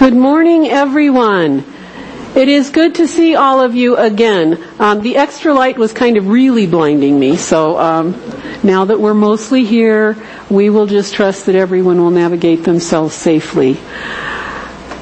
Good 0.00 0.16
morning, 0.16 0.66
everyone. 0.66 1.62
It 2.34 2.48
is 2.48 2.70
good 2.70 2.94
to 2.94 3.06
see 3.06 3.34
all 3.34 3.60
of 3.60 3.74
you 3.74 3.98
again. 3.98 4.58
Um, 4.78 5.02
the 5.02 5.18
extra 5.18 5.52
light 5.52 5.76
was 5.76 5.92
kind 5.92 6.16
of 6.16 6.26
really 6.26 6.66
blinding 6.66 7.20
me, 7.20 7.36
so 7.36 7.78
um, 7.78 8.12
now 8.62 8.86
that 8.86 8.98
we're 8.98 9.12
mostly 9.12 9.66
here, 9.66 10.16
we 10.48 10.70
will 10.70 10.86
just 10.86 11.12
trust 11.12 11.44
that 11.44 11.54
everyone 11.54 11.98
will 12.00 12.10
navigate 12.10 12.64
themselves 12.64 13.14
safely. 13.14 13.72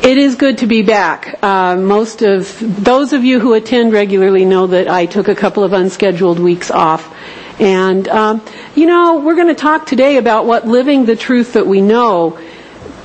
It 0.02 0.18
is 0.18 0.34
good 0.34 0.58
to 0.58 0.66
be 0.66 0.82
back. 0.82 1.38
Uh, 1.44 1.76
most 1.76 2.22
of 2.22 2.58
those 2.84 3.12
of 3.12 3.24
you 3.24 3.38
who 3.38 3.54
attend 3.54 3.92
regularly 3.92 4.44
know 4.44 4.66
that 4.66 4.88
I 4.88 5.06
took 5.06 5.28
a 5.28 5.34
couple 5.36 5.62
of 5.62 5.72
unscheduled 5.72 6.40
weeks 6.40 6.72
off. 6.72 7.14
And, 7.60 8.08
um, 8.08 8.44
you 8.74 8.86
know, 8.86 9.20
we're 9.20 9.36
going 9.36 9.46
to 9.46 9.54
talk 9.54 9.86
today 9.86 10.16
about 10.16 10.44
what 10.44 10.66
living 10.66 11.04
the 11.04 11.14
truth 11.14 11.52
that 11.52 11.68
we 11.68 11.82
know 11.82 12.40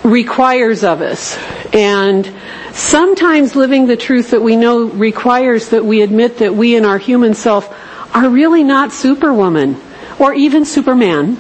requires 0.04 0.84
of 0.84 1.02
us. 1.02 1.38
And 1.74 2.32
sometimes 2.72 3.56
living 3.56 3.88
the 3.88 3.98
truth 3.98 4.32
that 4.32 4.42
we 4.42 4.56
know 4.56 4.86
requires 4.86 5.70
that 5.70 5.86
we 5.86 6.02
admit 6.02 6.40
that 6.40 6.54
we 6.54 6.76
in 6.76 6.86
our 6.86 6.98
human 6.98 7.34
self 7.34 7.74
are 8.16 8.30
really 8.30 8.64
not 8.64 8.92
superwoman 8.92 9.80
or 10.20 10.34
even 10.34 10.66
superman. 10.66 11.36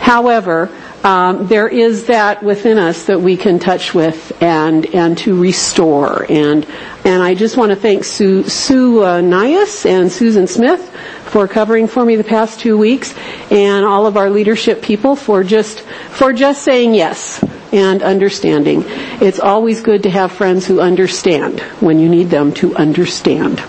However, 0.00 0.70
um, 1.04 1.48
there 1.48 1.68
is 1.68 2.06
that 2.06 2.42
within 2.42 2.78
us 2.78 3.06
that 3.06 3.20
we 3.20 3.36
can 3.36 3.58
touch 3.58 3.92
with 3.92 4.32
and 4.40 4.86
and 4.94 5.18
to 5.18 5.40
restore 5.40 6.24
and 6.30 6.64
and 7.04 7.22
I 7.22 7.34
just 7.34 7.56
want 7.56 7.70
to 7.70 7.76
thank 7.76 8.04
Sue 8.04 8.44
Sue 8.44 9.02
uh, 9.02 9.20
Nias 9.20 9.84
and 9.84 10.12
Susan 10.12 10.46
Smith 10.46 10.92
for 11.32 11.48
covering 11.48 11.88
for 11.88 12.04
me 12.04 12.14
the 12.16 12.22
past 12.24 12.60
two 12.60 12.76
weeks 12.76 13.14
and 13.50 13.86
all 13.86 14.06
of 14.06 14.18
our 14.18 14.28
leadership 14.28 14.82
people 14.82 15.16
for 15.16 15.42
just 15.42 15.80
for 16.10 16.30
just 16.34 16.62
saying 16.62 16.94
yes 16.94 17.42
and 17.72 18.02
understanding. 18.02 18.84
It's 18.86 19.40
always 19.40 19.80
good 19.80 20.02
to 20.02 20.10
have 20.10 20.30
friends 20.30 20.66
who 20.66 20.78
understand 20.78 21.60
when 21.80 21.98
you 21.98 22.10
need 22.10 22.28
them 22.28 22.52
to 22.60 22.76
understand. 22.76 23.62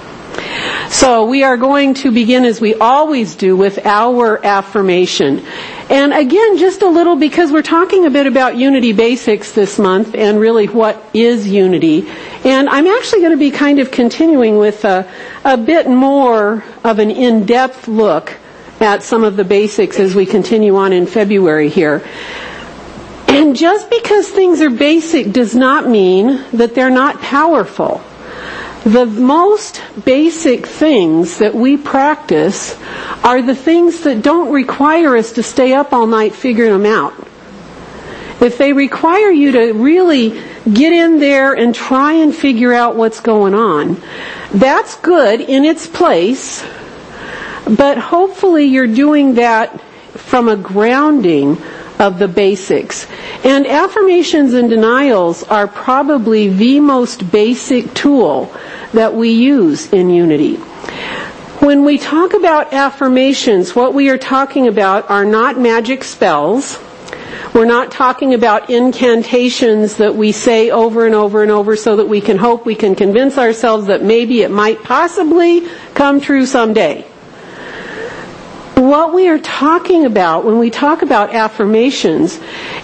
So 0.89 1.25
we 1.25 1.43
are 1.43 1.55
going 1.57 1.93
to 1.95 2.11
begin 2.11 2.43
as 2.43 2.59
we 2.59 2.75
always 2.75 3.35
do 3.35 3.55
with 3.55 3.85
our 3.85 4.45
affirmation. 4.45 5.41
And 5.89 6.13
again, 6.13 6.57
just 6.57 6.81
a 6.81 6.89
little 6.89 7.15
because 7.15 7.51
we're 7.51 7.61
talking 7.61 8.05
a 8.05 8.09
bit 8.09 8.27
about 8.27 8.57
unity 8.57 8.91
basics 8.91 9.53
this 9.53 9.79
month 9.79 10.15
and 10.15 10.39
really 10.39 10.67
what 10.67 11.01
is 11.13 11.47
unity. 11.47 12.09
And 12.43 12.67
I'm 12.67 12.87
actually 12.87 13.19
going 13.19 13.31
to 13.31 13.37
be 13.37 13.51
kind 13.51 13.79
of 13.79 13.89
continuing 13.89 14.57
with 14.57 14.83
a, 14.83 15.09
a 15.45 15.57
bit 15.57 15.87
more 15.87 16.63
of 16.83 16.99
an 16.99 17.09
in-depth 17.09 17.87
look 17.87 18.37
at 18.81 19.01
some 19.01 19.23
of 19.23 19.37
the 19.37 19.45
basics 19.45 19.97
as 19.99 20.13
we 20.13 20.25
continue 20.25 20.75
on 20.75 20.91
in 20.91 21.07
February 21.07 21.69
here. 21.69 22.05
And 23.29 23.55
just 23.55 23.89
because 23.89 24.29
things 24.29 24.61
are 24.61 24.69
basic 24.69 25.31
does 25.31 25.55
not 25.55 25.87
mean 25.87 26.43
that 26.51 26.75
they're 26.75 26.89
not 26.89 27.21
powerful. 27.21 28.01
The 28.83 29.05
most 29.05 29.81
basic 30.03 30.67
things 30.67 31.37
that 31.37 31.55
we 31.55 31.77
practice 31.77 32.77
are 33.23 33.41
the 33.41 33.55
things 33.55 34.01
that 34.01 34.21
don't 34.21 34.51
require 34.51 35.15
us 35.15 35.31
to 35.33 35.43
stay 35.43 35.73
up 35.73 35.93
all 35.93 36.05
night 36.05 36.35
figuring 36.35 36.71
them 36.71 36.85
out. 36.85 37.13
If 38.41 38.57
they 38.57 38.73
require 38.73 39.31
you 39.31 39.51
to 39.53 39.73
really 39.73 40.41
get 40.71 40.93
in 40.93 41.19
there 41.19 41.53
and 41.53 41.73
try 41.73 42.13
and 42.13 42.35
figure 42.35 42.73
out 42.73 42.95
what's 42.95 43.19
going 43.19 43.53
on, 43.53 44.01
that's 44.53 44.95
good 44.95 45.41
in 45.41 45.65
its 45.65 45.87
place, 45.87 46.65
but 47.69 47.97
hopefully 47.97 48.65
you're 48.65 48.87
doing 48.87 49.35
that 49.35 49.79
from 50.11 50.49
a 50.49 50.55
grounding 50.55 51.57
of 51.99 52.19
the 52.19 52.27
basics. 52.27 53.07
And 53.43 53.65
affirmations 53.65 54.53
and 54.53 54.69
denials 54.69 55.43
are 55.43 55.67
probably 55.67 56.49
the 56.49 56.79
most 56.79 57.31
basic 57.31 57.93
tool 57.93 58.53
that 58.93 59.13
we 59.13 59.31
use 59.31 59.91
in 59.91 60.09
unity. 60.09 60.55
When 61.63 61.85
we 61.85 61.97
talk 61.97 62.33
about 62.33 62.73
affirmations, 62.73 63.73
what 63.75 63.93
we 63.93 64.09
are 64.09 64.17
talking 64.17 64.67
about 64.67 65.09
are 65.09 65.23
not 65.23 65.57
magic 65.57 66.03
spells. 66.03 66.77
We're 67.53 67.65
not 67.65 67.91
talking 67.91 68.33
about 68.33 68.71
incantations 68.71 69.97
that 69.97 70.15
we 70.15 70.31
say 70.31 70.71
over 70.71 71.05
and 71.05 71.13
over 71.13 71.43
and 71.43 71.51
over 71.51 71.75
so 71.75 71.97
that 71.97 72.07
we 72.07 72.19
can 72.19 72.37
hope 72.37 72.65
we 72.65 72.73
can 72.73 72.95
convince 72.95 73.37
ourselves 73.37 73.85
that 73.87 74.01
maybe 74.01 74.41
it 74.41 74.49
might 74.49 74.81
possibly 74.81 75.67
come 75.93 76.19
true 76.19 76.47
someday. 76.47 77.03
What 78.73 79.13
we 79.13 79.27
are 79.29 79.37
talking 79.37 80.05
about 80.05 80.45
when 80.45 80.57
we 80.57 80.71
talk 80.71 81.03
about 81.03 81.35
affirmations 81.35 82.39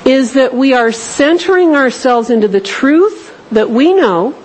is 0.06 0.34
that 0.34 0.54
we 0.54 0.76
are 0.76 0.92
centering 0.92 1.76
ourselves 1.76 2.30
into 2.30 2.48
the 2.48 2.62
truth 2.62 3.36
that 3.52 3.72
we 3.72 3.94
know 3.94 4.36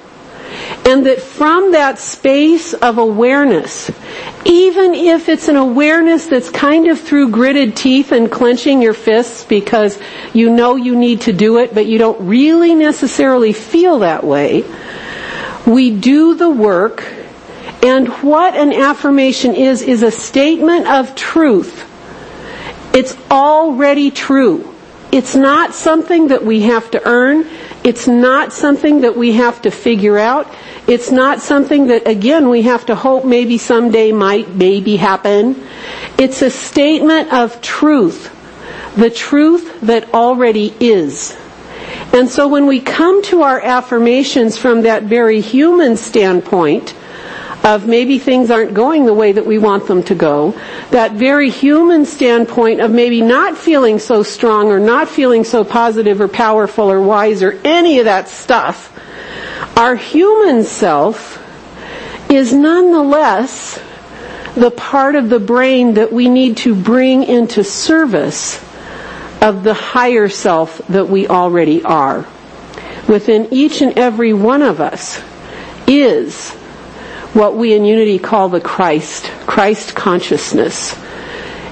and 0.87 1.07
that 1.07 1.21
from 1.21 1.73
that 1.73 1.99
space 1.99 2.75
of 2.75 2.99
awareness, 2.99 3.91
even 4.45 4.95
if 4.95 5.29
it's 5.29 5.49
an 5.49 5.57
awareness 5.57 6.27
that's 6.27 6.51
kind 6.51 6.89
of 6.89 7.01
through 7.01 7.31
gritted 7.31 7.77
teeth 7.77 8.13
and 8.13 8.31
clenching 8.31 8.83
your 8.83 8.95
fists 8.95 9.45
because 9.45 9.99
you 10.33 10.51
know 10.51 10.77
you 10.77 10.95
need 10.95 11.23
to 11.23 11.33
do 11.33 11.59
it, 11.59 11.75
but 11.75 11.87
you 11.87 11.99
don't 11.99 12.27
really 12.27 12.75
necessarily 12.75 13.53
feel 13.53 14.01
that 14.01 14.25
way, 14.25 14.65
we 15.67 15.91
do 15.91 16.35
the 16.35 16.51
work 16.51 17.05
and 17.85 18.09
what 18.23 18.55
an 18.55 18.73
affirmation 18.73 19.55
is, 19.55 19.83
is 19.83 20.03
a 20.03 20.11
statement 20.11 20.87
of 20.89 21.15
truth. 21.15 21.91
It's 22.95 23.15
already 23.31 24.11
true. 24.11 24.75
It's 25.13 25.35
not 25.35 25.75
something 25.75 26.29
that 26.29 26.43
we 26.43 26.63
have 26.63 26.91
to 26.93 27.07
earn. 27.07 27.47
It's 27.85 28.09
not 28.09 28.55
something 28.55 29.03
that 29.03 29.15
we 29.15 29.33
have 29.33 29.61
to 29.63 29.71
figure 29.71 30.17
out. 30.17 30.51
It's 30.89 31.11
not 31.11 31.41
something 31.41 31.89
that, 31.89 32.09
again, 32.09 32.49
we 32.49 32.63
have 32.63 32.87
to 32.87 32.95
hope 32.95 33.27
maybe 33.27 33.59
someday 33.59 34.11
might 34.11 34.49
maybe 34.55 34.97
happen. 34.97 35.63
It's 36.17 36.41
a 36.41 36.49
statement 36.49 37.31
of 37.33 37.61
truth. 37.61 38.31
The 38.97 39.11
truth 39.11 39.83
that 39.83 40.15
already 40.15 40.75
is. 40.81 41.37
And 42.15 42.31
so 42.31 42.49
when 42.49 42.67
we 42.67 42.81
come 42.81 43.23
to 43.25 43.43
our 43.43 43.61
affirmations 43.61 44.57
from 44.57 44.83
that 44.83 45.03
very 45.03 45.41
human 45.41 45.97
standpoint, 45.97 46.95
of 47.65 47.87
maybe 47.87 48.19
things 48.19 48.51
aren't 48.51 48.75
going 48.75 49.07
the 49.07 49.15
way 49.15 49.33
that 49.33 49.47
we 49.47 49.57
want 49.57 49.87
them 49.87 50.03
to 50.03 50.15
go, 50.15 50.55
that 50.91 51.13
very 51.13 51.49
human 51.49 52.05
standpoint 52.05 52.81
of 52.81 52.91
maybe 52.91 53.23
not 53.23 53.57
feeling 53.57 53.99
so 53.99 54.23
strong 54.23 54.69
or 54.69 54.79
not 54.79 55.09
feeling 55.09 55.45
so 55.45 55.65
positive 55.65 56.21
or 56.21 56.29
powerful 56.29 56.93
or 56.93 57.01
wise 57.01 57.43
or 57.43 57.59
any 57.65 57.99
of 57.99 58.05
that 58.05 58.29
stuff, 58.29 58.93
our 59.79 59.97
human 59.97 60.63
self 60.63 61.41
is 62.31 62.53
nonetheless 62.53 63.81
the 64.55 64.71
part 64.71 65.15
of 65.15 65.31
the 65.31 65.41
brain 65.41 65.95
that 65.95 66.13
we 66.13 66.29
need 66.29 66.59
to 66.59 66.75
bring 66.75 67.25
into 67.25 67.65
service 67.65 68.63
of 69.41 69.63
the 69.63 69.75
higher 69.75 70.29
self 70.29 70.79
that 70.89 71.09
we 71.09 71.27
already 71.29 71.83
are. 71.83 72.27
Within 73.09 73.49
each 73.53 73.81
and 73.81 73.99
every 73.99 74.35
one 74.35 74.63
of 74.63 74.81
us 74.81 75.21
is 75.87 76.55
what 77.35 77.57
we 77.57 77.75
in 77.75 77.85
Unity 77.85 78.19
call 78.19 78.49
the 78.49 78.61
Christ, 78.61 79.25
Christ 79.47 79.95
consciousness. 79.95 80.97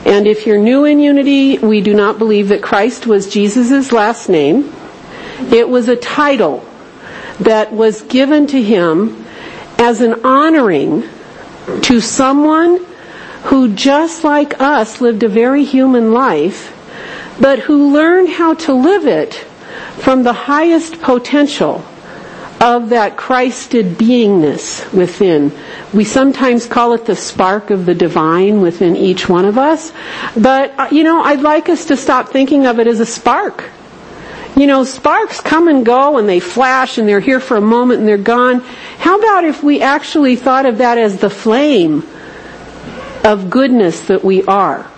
And 0.05 0.27
if 0.27 0.47
you're 0.47 0.59
new 0.59 0.85
in 0.85 0.99
Unity, 0.99 1.59
we 1.59 1.81
do 1.81 1.95
not 1.95 2.19
believe 2.19 2.49
that 2.49 2.63
Christ 2.63 3.07
was 3.07 3.33
Jesus' 3.33 3.93
last 3.93 4.29
name. 4.29 4.75
It 5.53 5.69
was 5.69 5.89
a 5.89 5.95
title 5.95 6.67
that 7.39 7.73
was 7.73 8.03
given 8.03 8.49
to 8.49 8.61
him 8.61 9.25
as 9.79 10.01
an 10.01 10.25
honoring 10.25 11.09
to 11.83 12.01
someone 12.01 12.85
who 13.45 13.73
just 13.73 14.25
like 14.25 14.61
us 14.61 15.01
lived 15.01 15.23
a 15.23 15.29
very 15.29 15.65
human 15.65 16.13
life, 16.13 16.77
but 17.41 17.61
who 17.61 17.93
learned 17.93 18.31
how 18.31 18.55
to 18.55 18.73
live 18.73 19.07
it 19.07 19.35
from 19.99 20.25
the 20.25 20.33
highest 20.33 21.01
potential 21.01 21.85
of 22.63 22.91
that 22.91 23.17
Christed 23.17 23.99
beingness 23.99 24.91
within. 24.95 25.51
We 25.93 26.05
sometimes 26.05 26.65
call 26.65 26.93
it 26.93 27.05
the 27.07 27.17
spark 27.17 27.71
of 27.71 27.87
the 27.87 27.95
divine 27.95 28.61
within 28.61 28.95
each 28.95 29.29
one 29.29 29.45
of 29.45 29.59
us. 29.59 29.93
But, 30.37 30.73
uh, 30.79 30.89
you 30.93 31.03
know, 31.03 31.21
I'd 31.23 31.41
like 31.41 31.69
us 31.69 31.87
to 31.87 31.97
stop 31.97 32.29
thinking 32.29 32.67
of 32.67 32.79
it 32.79 32.87
as 32.87 33.01
a 33.01 33.07
spark. 33.07 33.65
You 34.55 34.69
know, 34.69 34.85
sparks 34.85 35.41
come 35.41 35.67
and 35.67 35.85
go 35.85 36.19
and 36.19 36.29
they 36.29 36.39
flash 36.39 36.99
and 36.99 37.09
they're 37.09 37.19
here 37.19 37.41
for 37.41 37.57
a 37.57 37.61
moment 37.61 37.99
and 37.99 38.09
they're 38.09 38.17
gone. 38.17 38.61
How 38.99 39.19
about 39.19 39.45
if 39.45 39.65
we 39.65 39.83
actually 39.83 40.37
thought 40.37 40.65
of 40.65 40.79
that 40.79 40.99
as 40.99 41.19
the 41.19 41.31
flame 41.31 42.07
of 43.25 43.51
goodness 43.51 44.03
that 44.03 44.23
we 44.23 44.45
are? 44.45 44.89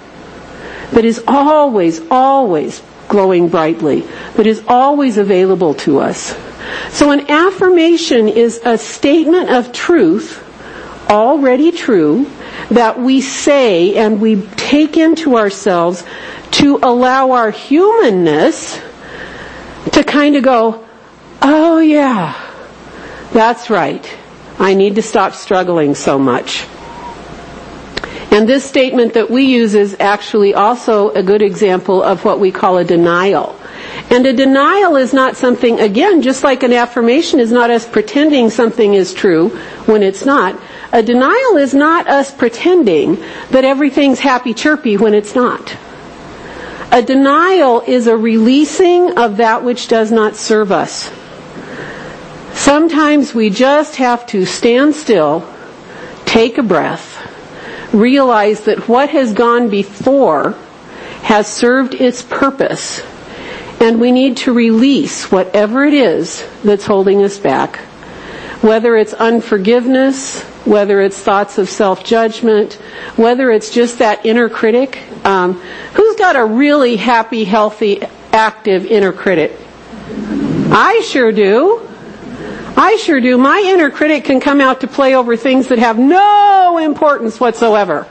That 0.91 1.07
is 1.07 1.25
always, 1.27 2.03
always 2.11 2.83
glowing 3.09 3.49
brightly. 3.49 4.03
That 4.35 4.47
is 4.47 4.63
always 4.69 5.17
available 5.17 5.73
to 5.75 6.01
us. 6.01 6.37
So 6.91 7.11
an 7.11 7.31
affirmation 7.31 8.29
is 8.29 8.61
a 8.65 8.79
statement 8.79 9.51
of 9.51 9.73
truth, 9.73 10.43
already 11.11 11.73
true, 11.73 12.27
that 12.71 12.99
we 12.99 13.21
say 13.21 13.97
and 13.97 14.21
we 14.21 14.43
take 14.57 14.97
into 14.97 15.37
ourselves 15.37 16.05
to 16.53 16.79
allow 16.83 17.33
our 17.33 17.51
humanness 17.51 18.81
to 19.93 20.03
kind 20.05 20.37
of 20.37 20.43
go, 20.43 20.87
oh 21.43 21.79
yeah, 21.79 22.35
that's 23.33 23.71
right. 23.71 24.05
I 24.59 24.75
need 24.75 24.95
to 24.95 25.03
stop 25.03 25.35
struggling 25.35 25.95
so 25.95 26.19
much. 26.19 26.67
And 28.31 28.49
this 28.49 28.65
statement 28.65 29.15
that 29.15 29.31
we 29.31 29.45
use 29.45 29.75
is 29.75 29.97
actually 30.01 30.55
also 30.55 31.11
a 31.11 31.23
good 31.23 31.43
example 31.43 32.03
of 32.03 32.25
what 32.25 32.41
we 32.41 32.51
call 32.51 32.79
a 32.79 32.85
denial. 32.85 33.57
And 34.11 34.27
a 34.27 34.33
denial 34.33 34.97
is 34.97 35.13
not 35.13 35.37
something, 35.37 35.81
again, 35.81 36.23
just 36.23 36.45
like 36.45 36.63
an 36.63 36.73
affirmation 36.73 37.41
is 37.41 37.51
not 37.51 37.71
us 37.71 37.89
pretending 37.89 38.51
something 38.51 38.95
is 38.95 39.13
true 39.13 39.49
when 39.87 40.03
it's 40.03 40.25
not. 40.25 40.61
A 40.93 41.03
denial 41.03 41.57
is 41.57 41.75
not 41.75 42.07
us 42.07 42.33
pretending 42.33 43.17
that 43.51 43.65
everything's 43.65 44.21
happy 44.21 44.55
chirpy 44.55 44.97
when 44.97 45.15
it's 45.15 45.35
not. 45.35 45.77
A 46.93 47.03
denial 47.03 47.81
is 47.81 48.07
a 48.07 48.17
releasing 48.17 49.19
of 49.19 49.39
that 49.39 49.65
which 49.65 49.89
does 49.89 50.13
not 50.13 50.37
serve 50.37 50.71
us. 50.71 51.11
Sometimes 52.53 53.35
we 53.35 53.51
just 53.51 53.97
have 53.97 54.25
to 54.29 54.45
stand 54.45 54.95
still, 54.95 55.45
take 56.25 56.57
a 56.57 56.63
breath, 56.63 57.21
realize 57.93 58.61
that 58.63 58.89
what 58.89 59.11
has 59.11 59.33
gone 59.33 59.69
before 59.71 60.55
has 61.23 61.53
served 61.53 61.95
its 61.95 62.23
purpose, 62.23 63.03
and 63.81 64.01
we 64.01 64.13
need 64.13 64.37
to 64.39 64.53
release 64.53 65.31
whatever 65.31 65.85
it 65.85 65.95
is 65.95 66.47
that's 66.63 66.87
holding 66.87 67.23
us 67.23 67.39
back. 67.39 67.77
Whether 68.61 68.97
it's 68.97 69.13
unforgiveness, 69.13 70.43
whether 70.65 71.01
it's 71.01 71.19
thoughts 71.19 71.59
of 71.59 71.69
self-judgment, 71.69 72.75
whether 73.17 73.51
it's 73.51 73.71
just 73.71 73.99
that 73.99 74.25
inner 74.25 74.49
critic. 74.49 75.03
Um, 75.25 75.55
who's 75.95 76.17
got 76.17 76.37
a 76.37 76.45
really 76.45 76.97
happy, 76.97 77.45
healthy, 77.45 78.03
active 78.33 78.87
inner 78.87 79.13
critic? 79.13 79.59
I 80.71 81.03
sure 81.05 81.33
do. 81.33 81.89
I 82.77 82.97
sure 82.97 83.21
do. 83.21 83.39
My 83.39 83.63
inner 83.65 83.91
critic 83.91 84.25
can 84.25 84.41
come 84.41 84.61
out 84.61 84.81
to 84.81 84.89
play 84.89 85.15
over 85.15 85.37
things 85.37 85.69
that 85.69 85.79
have 85.79 85.99
no 85.99 86.79
importance 86.79 87.39
whatsoever. 87.39 88.07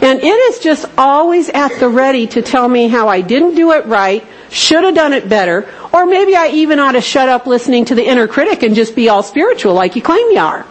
And 0.00 0.20
it 0.20 0.26
is 0.26 0.60
just 0.60 0.86
always 0.96 1.48
at 1.48 1.80
the 1.80 1.88
ready 1.88 2.26
to 2.28 2.42
tell 2.42 2.68
me 2.68 2.88
how 2.88 3.08
I 3.08 3.20
didn't 3.20 3.54
do 3.54 3.72
it 3.72 3.86
right, 3.86 4.24
should 4.50 4.84
have 4.84 4.94
done 4.94 5.12
it 5.12 5.28
better, 5.28 5.68
or 5.92 6.06
maybe 6.06 6.36
I 6.36 6.48
even 6.48 6.78
ought 6.78 6.92
to 6.92 7.00
shut 7.00 7.28
up 7.28 7.46
listening 7.46 7.86
to 7.86 7.94
the 7.94 8.04
inner 8.04 8.28
critic 8.28 8.62
and 8.62 8.74
just 8.74 8.94
be 8.94 9.08
all 9.08 9.22
spiritual 9.22 9.74
like 9.74 9.96
you 9.96 10.02
claim 10.02 10.30
you 10.30 10.38
are. 10.38 10.66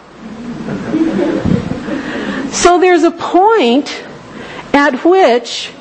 So 2.54 2.80
there's 2.80 3.04
a 3.04 3.12
point 3.12 4.04
at 4.74 5.04
which, 5.04 5.72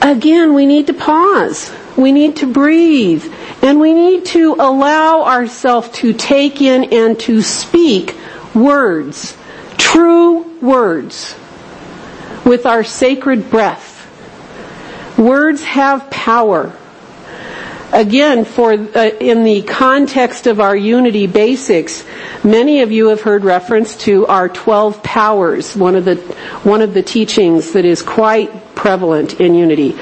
again, 0.00 0.54
we 0.54 0.64
need 0.66 0.86
to 0.86 0.94
pause. 0.94 1.72
We 1.96 2.12
need 2.12 2.36
to 2.36 2.46
breathe. 2.46 3.24
And 3.62 3.78
we 3.78 3.92
need 3.92 4.24
to 4.26 4.54
allow 4.58 5.24
ourselves 5.24 5.90
to 5.98 6.12
take 6.12 6.62
in 6.62 6.84
and 6.92 7.18
to 7.20 7.42
speak 7.42 8.16
words, 8.54 9.36
true 9.76 10.42
words, 10.60 11.34
with 12.44 12.66
our 12.66 12.84
sacred 12.84 13.50
breath. 13.50 13.96
Words 15.18 15.62
have 15.64 16.10
power. 16.10 16.72
Again, 17.92 18.44
for 18.44 18.72
uh, 18.72 19.10
in 19.20 19.42
the 19.42 19.62
context 19.62 20.46
of 20.46 20.60
our 20.60 20.76
unity 20.76 21.26
basics, 21.26 22.04
many 22.44 22.82
of 22.82 22.92
you 22.92 23.08
have 23.08 23.20
heard 23.20 23.42
reference 23.42 23.96
to 24.04 24.26
our 24.26 24.48
12 24.48 25.02
powers, 25.02 25.74
one 25.74 25.96
of 25.96 26.04
the 26.04 26.14
one 26.62 26.82
of 26.82 26.94
the 26.94 27.02
teachings 27.02 27.72
that 27.72 27.84
is 27.84 28.00
quite 28.00 28.76
prevalent 28.76 29.40
in 29.40 29.56
unity. 29.56 29.92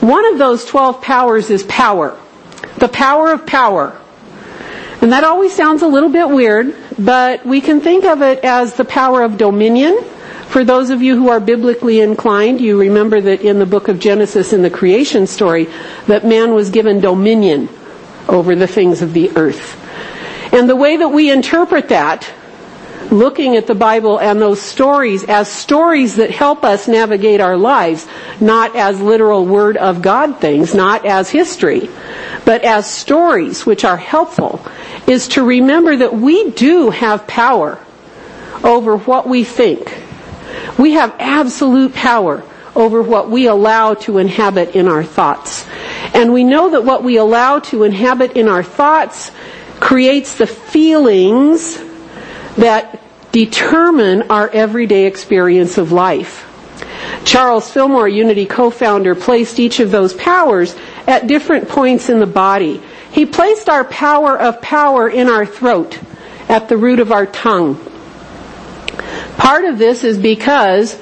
One 0.00 0.24
of 0.32 0.38
those 0.38 0.64
12 0.64 1.02
powers 1.02 1.50
is 1.50 1.64
power. 1.64 2.16
The 2.78 2.88
power 2.88 3.32
of 3.32 3.44
power. 3.44 3.98
And 5.00 5.10
that 5.10 5.24
always 5.24 5.52
sounds 5.52 5.82
a 5.82 5.88
little 5.88 6.10
bit 6.10 6.28
weird, 6.28 6.76
but 6.96 7.44
we 7.44 7.60
can 7.60 7.80
think 7.80 8.04
of 8.04 8.22
it 8.22 8.44
as 8.44 8.74
the 8.74 8.84
power 8.84 9.22
of 9.22 9.36
dominion, 9.36 9.98
for 10.52 10.64
those 10.64 10.90
of 10.90 11.00
you 11.00 11.16
who 11.16 11.30
are 11.30 11.40
biblically 11.40 12.00
inclined, 12.00 12.60
you 12.60 12.78
remember 12.78 13.22
that 13.22 13.40
in 13.40 13.58
the 13.58 13.64
book 13.64 13.88
of 13.88 13.98
Genesis 13.98 14.52
in 14.52 14.60
the 14.60 14.68
creation 14.68 15.26
story, 15.26 15.66
that 16.08 16.26
man 16.26 16.52
was 16.52 16.68
given 16.68 17.00
dominion 17.00 17.70
over 18.28 18.54
the 18.54 18.66
things 18.66 19.00
of 19.00 19.14
the 19.14 19.34
earth. 19.34 19.78
And 20.52 20.68
the 20.68 20.76
way 20.76 20.98
that 20.98 21.08
we 21.08 21.30
interpret 21.30 21.88
that, 21.88 22.30
looking 23.10 23.56
at 23.56 23.66
the 23.66 23.74
Bible 23.74 24.20
and 24.20 24.38
those 24.38 24.60
stories 24.60 25.24
as 25.24 25.50
stories 25.50 26.16
that 26.16 26.30
help 26.30 26.64
us 26.64 26.86
navigate 26.86 27.40
our 27.40 27.56
lives, 27.56 28.06
not 28.38 28.76
as 28.76 29.00
literal 29.00 29.46
word 29.46 29.78
of 29.78 30.02
God 30.02 30.38
things, 30.38 30.74
not 30.74 31.06
as 31.06 31.30
history, 31.30 31.88
but 32.44 32.62
as 32.62 32.86
stories 32.86 33.64
which 33.64 33.86
are 33.86 33.96
helpful, 33.96 34.62
is 35.06 35.28
to 35.28 35.42
remember 35.42 35.96
that 35.96 36.14
we 36.14 36.50
do 36.50 36.90
have 36.90 37.26
power 37.26 37.80
over 38.62 38.98
what 38.98 39.26
we 39.26 39.44
think 39.44 40.01
we 40.78 40.92
have 40.92 41.14
absolute 41.18 41.94
power 41.94 42.42
over 42.74 43.02
what 43.02 43.30
we 43.30 43.46
allow 43.46 43.94
to 43.94 44.18
inhabit 44.18 44.74
in 44.74 44.88
our 44.88 45.04
thoughts. 45.04 45.66
And 46.14 46.32
we 46.32 46.44
know 46.44 46.70
that 46.70 46.84
what 46.84 47.02
we 47.02 47.16
allow 47.16 47.58
to 47.60 47.84
inhabit 47.84 48.36
in 48.36 48.48
our 48.48 48.62
thoughts 48.62 49.30
creates 49.80 50.36
the 50.36 50.46
feelings 50.46 51.78
that 52.56 53.00
determine 53.32 54.30
our 54.30 54.48
everyday 54.48 55.06
experience 55.06 55.78
of 55.78 55.92
life. 55.92 56.48
Charles 57.24 57.70
Fillmore, 57.70 58.08
Unity 58.08 58.46
co-founder, 58.46 59.14
placed 59.14 59.58
each 59.58 59.80
of 59.80 59.90
those 59.90 60.12
powers 60.14 60.74
at 61.06 61.26
different 61.26 61.68
points 61.68 62.08
in 62.08 62.18
the 62.18 62.26
body. 62.26 62.82
He 63.12 63.26
placed 63.26 63.68
our 63.68 63.84
power 63.84 64.38
of 64.38 64.60
power 64.62 65.08
in 65.08 65.28
our 65.28 65.44
throat, 65.46 65.98
at 66.48 66.68
the 66.68 66.76
root 66.76 67.00
of 67.00 67.12
our 67.12 67.26
tongue. 67.26 67.78
Part 69.36 69.64
of 69.64 69.78
this 69.78 70.04
is 70.04 70.18
because 70.18 70.98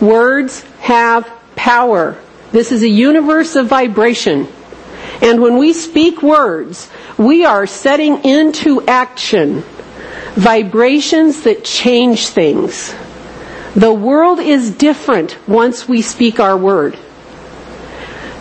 words 0.00 0.62
have 0.80 1.30
power. 1.54 2.18
This 2.52 2.72
is 2.72 2.82
a 2.82 2.88
universe 2.88 3.56
of 3.56 3.66
vibration. 3.66 4.48
And 5.22 5.40
when 5.40 5.56
we 5.56 5.72
speak 5.72 6.22
words, 6.22 6.90
we 7.16 7.44
are 7.44 7.66
setting 7.66 8.24
into 8.24 8.82
action 8.86 9.64
vibrations 10.34 11.42
that 11.42 11.64
change 11.64 12.28
things. 12.28 12.94
The 13.74 13.92
world 13.92 14.38
is 14.38 14.70
different 14.70 15.36
once 15.48 15.88
we 15.88 16.02
speak 16.02 16.40
our 16.40 16.56
word. 16.56 16.98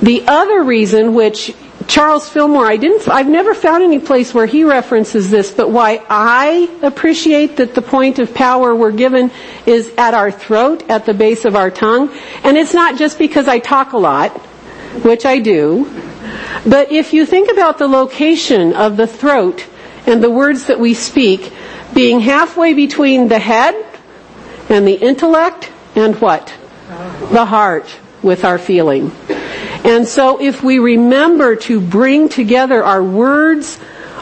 The 0.01 0.27
other 0.27 0.61
reason, 0.63 1.13
which 1.13 1.55
Charles 1.87 2.27
Fillmore, 2.27 2.65
I 2.65 2.77
didn't, 2.77 3.07
I've 3.07 3.29
never 3.29 3.53
found 3.53 3.83
any 3.83 3.99
place 3.99 4.33
where 4.33 4.45
he 4.45 4.63
references 4.63 5.29
this, 5.29 5.51
but 5.51 5.69
why 5.69 6.03
I 6.09 6.69
appreciate 6.81 7.57
that 7.57 7.75
the 7.75 7.81
point 7.81 8.19
of 8.19 8.33
power 8.33 8.75
we're 8.75 8.91
given 8.91 9.31
is 9.65 9.93
at 9.97 10.13
our 10.13 10.31
throat, 10.31 10.89
at 10.89 11.05
the 11.05 11.13
base 11.13 11.45
of 11.45 11.55
our 11.55 11.69
tongue. 11.69 12.09
And 12.43 12.57
it's 12.57 12.73
not 12.73 12.97
just 12.97 13.19
because 13.19 13.47
I 13.47 13.59
talk 13.59 13.93
a 13.93 13.97
lot, 13.97 14.31
which 15.03 15.25
I 15.25 15.39
do, 15.39 15.85
but 16.65 16.91
if 16.91 17.13
you 17.13 17.25
think 17.25 17.51
about 17.51 17.77
the 17.77 17.87
location 17.87 18.73
of 18.73 18.97
the 18.97 19.07
throat 19.07 19.65
and 20.07 20.23
the 20.23 20.31
words 20.31 20.65
that 20.65 20.79
we 20.79 20.93
speak 20.93 21.53
being 21.93 22.19
halfway 22.19 22.73
between 22.73 23.27
the 23.27 23.39
head 23.39 23.75
and 24.69 24.87
the 24.87 24.93
intellect 24.95 25.71
and 25.95 26.15
what? 26.19 26.53
The 27.31 27.45
heart 27.45 27.95
with 28.21 28.43
our 28.43 28.57
feeling. 28.57 29.11
And 29.85 30.07
so 30.07 30.41
if 30.41 30.63
we 30.63 30.79
remember 30.79 31.55
to 31.55 31.79
bring 31.79 32.27
together 32.27 32.83
our 32.83 33.03
words, 33.03 33.79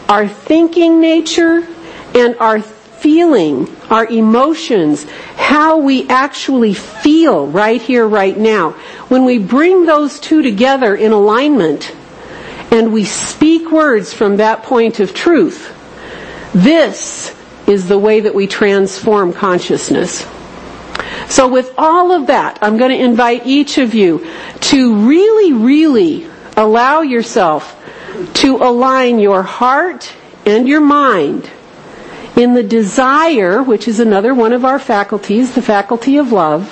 our 0.09 0.27
thinking 0.27 0.99
nature, 0.99 1.65
and 2.13 2.35
our 2.39 2.61
feeling, 2.61 3.73
our 3.89 4.05
emotions, 4.05 5.05
how 5.37 5.77
we 5.77 6.07
actually 6.09 6.73
feel 6.73 7.47
right 7.47 7.81
here, 7.81 8.05
right 8.05 8.37
now. 8.37 8.71
When 9.07 9.23
we 9.23 9.39
bring 9.39 9.85
those 9.85 10.19
two 10.19 10.41
together 10.41 10.95
in 10.95 11.13
alignment 11.13 11.95
and 12.69 12.91
we 12.91 13.05
speak 13.05 13.71
words 13.71 14.13
from 14.13 14.37
that 14.37 14.63
point 14.63 14.99
of 14.99 15.13
truth, 15.13 15.69
this 16.53 17.33
is 17.67 17.87
the 17.87 17.97
way 17.97 18.19
that 18.19 18.35
we 18.35 18.47
transform 18.47 19.31
consciousness. 19.31 20.27
So 21.33 21.47
with 21.47 21.73
all 21.79 22.11
of 22.11 22.27
that, 22.27 22.59
I'm 22.61 22.77
going 22.77 22.91
to 22.91 23.03
invite 23.03 23.47
each 23.47 23.79
of 23.79 23.95
you 23.95 24.23
to 24.69 25.07
really, 25.07 25.51
really 25.51 26.27
allow 26.55 27.01
yourself 27.01 27.75
to 28.35 28.57
align 28.57 29.17
your 29.17 29.41
heart 29.41 30.13
and 30.45 30.67
your 30.67 30.79
mind 30.79 31.49
in 32.35 32.53
the 32.53 32.61
desire, 32.61 33.63
which 33.63 33.87
is 33.87 33.99
another 33.99 34.35
one 34.35 34.53
of 34.53 34.63
our 34.63 34.77
faculties, 34.77 35.55
the 35.55 35.63
faculty 35.63 36.17
of 36.17 36.31
love, 36.31 36.71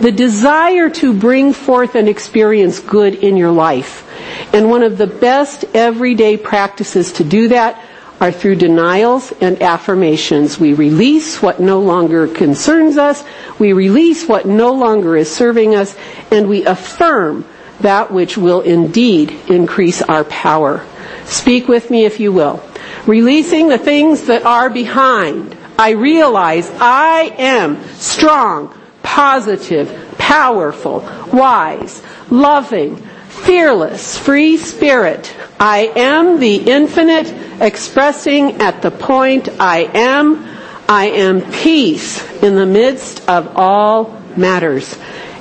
the 0.00 0.10
desire 0.10 0.90
to 0.90 1.14
bring 1.14 1.52
forth 1.52 1.94
and 1.94 2.08
experience 2.08 2.80
good 2.80 3.14
in 3.14 3.36
your 3.36 3.52
life. 3.52 4.04
And 4.52 4.68
one 4.68 4.82
of 4.82 4.98
the 4.98 5.06
best 5.06 5.64
everyday 5.72 6.36
practices 6.36 7.12
to 7.12 7.22
do 7.22 7.46
that 7.46 7.80
are 8.20 8.30
through 8.30 8.56
denials 8.56 9.32
and 9.40 9.62
affirmations. 9.62 10.60
We 10.60 10.74
release 10.74 11.40
what 11.40 11.58
no 11.58 11.80
longer 11.80 12.28
concerns 12.28 12.98
us, 12.98 13.24
we 13.58 13.72
release 13.72 14.28
what 14.28 14.46
no 14.46 14.74
longer 14.74 15.16
is 15.16 15.34
serving 15.34 15.74
us, 15.74 15.96
and 16.30 16.48
we 16.48 16.64
affirm 16.66 17.46
that 17.80 18.12
which 18.12 18.36
will 18.36 18.60
indeed 18.60 19.30
increase 19.48 20.02
our 20.02 20.24
power. 20.24 20.84
Speak 21.24 21.66
with 21.68 21.90
me 21.90 22.04
if 22.04 22.20
you 22.20 22.32
will. 22.32 22.62
Releasing 23.06 23.68
the 23.68 23.78
things 23.78 24.26
that 24.26 24.44
are 24.44 24.68
behind. 24.68 25.56
I 25.78 25.90
realize 25.92 26.70
I 26.78 27.34
am 27.38 27.82
strong, 27.94 28.78
positive, 29.02 30.14
powerful, 30.18 31.00
wise, 31.32 32.02
loving, 32.30 33.02
fearless, 33.30 34.18
free 34.18 34.56
spirit. 34.56 35.34
I 35.58 35.92
am 35.96 36.40
the 36.40 36.56
infinite 36.56 37.32
expressing 37.62 38.60
at 38.60 38.82
the 38.82 38.90
point 38.90 39.48
I 39.60 39.90
am. 39.94 40.46
I 40.88 41.06
am 41.06 41.40
peace 41.52 42.22
in 42.42 42.56
the 42.56 42.66
midst 42.66 43.28
of 43.28 43.56
all 43.56 44.20
matters. 44.36 44.98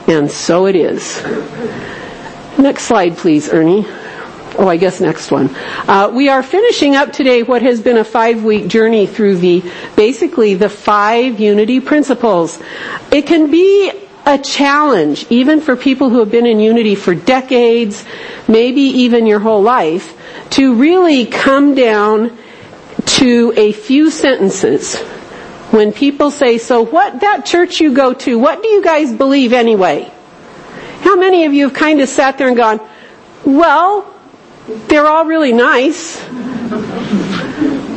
And 0.08 0.30
so 0.30 0.68
it 0.68 0.76
is. 0.76 1.24
Next 2.58 2.84
slide, 2.84 3.18
please, 3.18 3.50
Ernie. 3.52 3.86
Oh, 4.58 4.68
I 4.68 4.76
guess 4.76 5.00
next 5.00 5.32
one. 5.32 5.56
Uh, 5.88 6.12
we 6.14 6.28
are 6.28 6.44
finishing 6.44 6.96
up 6.96 7.14
today 7.14 7.44
what 7.44 7.62
has 7.62 7.82
been 7.82 7.98
a 7.98 8.04
five-week 8.04 8.68
journey 8.68 9.08
through 9.08 9.38
the, 9.38 9.64
basically 9.96 10.56
the 10.56 10.68
five 10.68 11.40
unity 11.40 11.80
principles. 11.80 12.62
It 13.12 13.26
can 13.26 13.50
be 13.50 13.92
a 14.30 14.38
challenge, 14.38 15.26
even 15.32 15.60
for 15.60 15.76
people 15.76 16.12
who 16.12 16.20
have 16.20 16.30
been 16.30 16.46
in 16.46 16.60
unity 16.60 16.94
for 16.94 17.16
decades, 17.16 18.06
maybe 18.48 18.82
even 18.82 19.26
your 19.26 19.40
whole 19.40 19.64
life, 19.64 20.16
to 20.52 20.76
really 20.76 21.26
come 21.26 21.74
down 21.74 22.38
to 23.06 23.52
a 23.58 23.72
few 23.72 24.12
sentences 24.12 25.00
when 25.72 25.92
people 25.92 26.30
say, 26.30 26.60
so 26.60 26.84
what, 26.86 27.22
that 27.22 27.44
church 27.46 27.80
you 27.80 27.94
go 27.94 28.14
to, 28.14 28.38
what 28.38 28.62
do 28.62 28.70
you 28.70 28.84
guys 28.84 29.12
believe 29.12 29.52
anyway? 29.52 30.12
How 31.02 31.16
many 31.16 31.46
of 31.46 31.54
you 31.54 31.70
have 31.70 31.74
kind 31.74 32.00
of 32.00 32.08
sat 32.08 32.38
there 32.38 32.50
and 32.50 32.58
gone, 32.58 32.80
well, 33.44 34.14
they're 34.88 35.08
all 35.08 35.26
really 35.26 35.54
nice. 35.54 36.24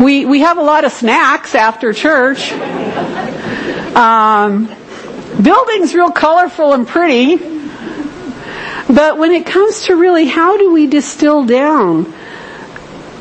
We, 0.00 0.24
we 0.24 0.40
have 0.40 0.56
a 0.56 0.62
lot 0.62 0.86
of 0.86 0.92
snacks 0.92 1.54
after 1.54 1.92
church. 1.92 2.52
Um, 3.94 4.74
building's 5.42 5.94
real 5.94 6.10
colorful 6.10 6.72
and 6.72 6.86
pretty. 6.86 7.36
But 8.88 9.18
when 9.18 9.32
it 9.32 9.46
comes 9.46 9.84
to 9.84 9.96
really 9.96 10.26
how 10.26 10.56
do 10.56 10.72
we 10.72 10.86
distill 10.86 11.44
down 11.44 12.12